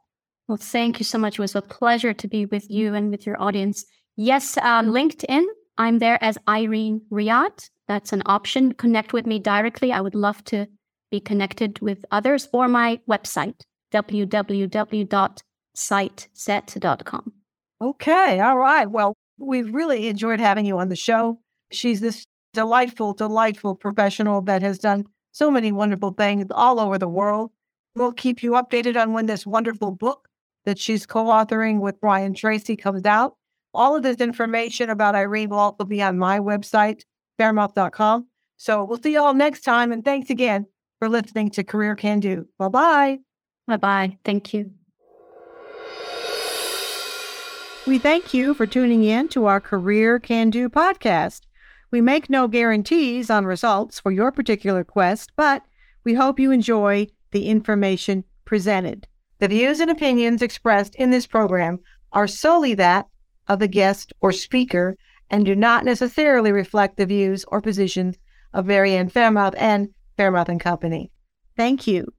Well, 0.48 0.56
thank 0.56 0.98
you 0.98 1.04
so 1.04 1.18
much. 1.18 1.34
It 1.34 1.42
was 1.42 1.54
a 1.54 1.62
pleasure 1.62 2.14
to 2.14 2.28
be 2.28 2.46
with 2.46 2.70
you 2.70 2.94
and 2.94 3.10
with 3.10 3.26
your 3.26 3.40
audience. 3.42 3.84
Yes, 4.16 4.56
uh, 4.56 4.82
LinkedIn, 4.82 5.44
I'm 5.78 5.98
there 5.98 6.22
as 6.22 6.38
Irene 6.48 7.02
Riad. 7.10 7.68
That's 7.88 8.12
an 8.12 8.22
option. 8.26 8.72
Connect 8.72 9.12
with 9.12 9.26
me 9.26 9.38
directly. 9.38 9.92
I 9.92 10.00
would 10.00 10.14
love 10.14 10.42
to 10.44 10.66
be 11.10 11.20
connected 11.20 11.80
with 11.80 12.04
others 12.10 12.48
or 12.52 12.68
my 12.68 13.00
website, 13.08 13.60
www 13.92 15.38
siteset.com. 15.76 17.32
Okay. 17.80 18.40
All 18.40 18.58
right. 18.58 18.90
Well, 18.90 19.14
we've 19.42 19.72
really 19.74 20.08
enjoyed 20.08 20.40
having 20.40 20.66
you 20.66 20.78
on 20.78 20.88
the 20.88 20.96
show. 20.96 21.38
She's 21.70 22.00
this 22.00 22.26
delightful, 22.52 23.14
delightful 23.14 23.74
professional 23.74 24.42
that 24.42 24.62
has 24.62 24.78
done 24.78 25.04
so 25.32 25.50
many 25.50 25.72
wonderful 25.72 26.12
things 26.12 26.46
all 26.50 26.78
over 26.78 26.98
the 26.98 27.08
world. 27.08 27.50
We'll 27.94 28.12
keep 28.12 28.42
you 28.42 28.52
updated 28.52 29.00
on 29.00 29.12
when 29.12 29.26
this 29.26 29.46
wonderful 29.46 29.90
book 29.90 30.28
that 30.64 30.78
she's 30.78 31.06
co 31.06 31.24
authoring 31.24 31.80
with 31.80 32.00
Brian 32.00 32.34
Tracy 32.34 32.76
comes 32.76 33.04
out. 33.04 33.36
All 33.74 33.96
of 33.96 34.02
this 34.02 34.18
information 34.18 34.90
about 34.90 35.14
Irene 35.14 35.50
will 35.50 35.58
also 35.58 35.84
be 35.84 36.02
on 36.02 36.18
my 36.18 36.38
website, 36.38 37.02
faremouth.com. 37.38 38.26
So 38.58 38.84
we'll 38.84 39.02
see 39.02 39.12
you 39.12 39.20
all 39.20 39.34
next 39.34 39.62
time. 39.62 39.92
And 39.92 40.04
thanks 40.04 40.30
again 40.30 40.66
for 40.98 41.08
listening 41.08 41.50
to 41.50 41.64
Career 41.64 41.96
Can 41.96 42.20
Do. 42.20 42.46
Bye 42.58 42.68
bye. 42.68 43.18
Bye 43.66 43.76
bye. 43.78 44.18
Thank 44.24 44.54
you. 44.54 44.72
We 47.84 47.98
thank 47.98 48.32
you 48.32 48.54
for 48.54 48.64
tuning 48.64 49.02
in 49.02 49.26
to 49.30 49.46
our 49.46 49.60
Career 49.60 50.20
Can 50.20 50.50
Do 50.50 50.68
podcast. 50.68 51.40
We 51.90 52.00
make 52.00 52.30
no 52.30 52.46
guarantees 52.46 53.28
on 53.28 53.44
results 53.44 53.98
for 53.98 54.12
your 54.12 54.30
particular 54.30 54.84
quest, 54.84 55.32
but 55.34 55.64
we 56.04 56.14
hope 56.14 56.38
you 56.38 56.52
enjoy 56.52 57.08
the 57.32 57.48
information 57.48 58.22
presented. 58.44 59.08
The 59.40 59.48
views 59.48 59.80
and 59.80 59.90
opinions 59.90 60.42
expressed 60.42 60.94
in 60.94 61.10
this 61.10 61.26
program 61.26 61.80
are 62.12 62.28
solely 62.28 62.74
that 62.74 63.08
of 63.48 63.58
the 63.58 63.66
guest 63.66 64.12
or 64.20 64.30
speaker 64.30 64.96
and 65.28 65.44
do 65.44 65.56
not 65.56 65.84
necessarily 65.84 66.52
reflect 66.52 66.96
the 66.96 67.06
views 67.06 67.44
or 67.48 67.60
positions 67.60 68.16
of 68.52 68.66
Mary 68.66 68.94
Ann 68.94 69.08
Faremouth 69.08 69.54
and 69.58 69.88
Faremouth 70.16 70.48
and 70.48 70.60
Company. 70.60 71.10
Thank 71.56 71.88
you 71.88 72.12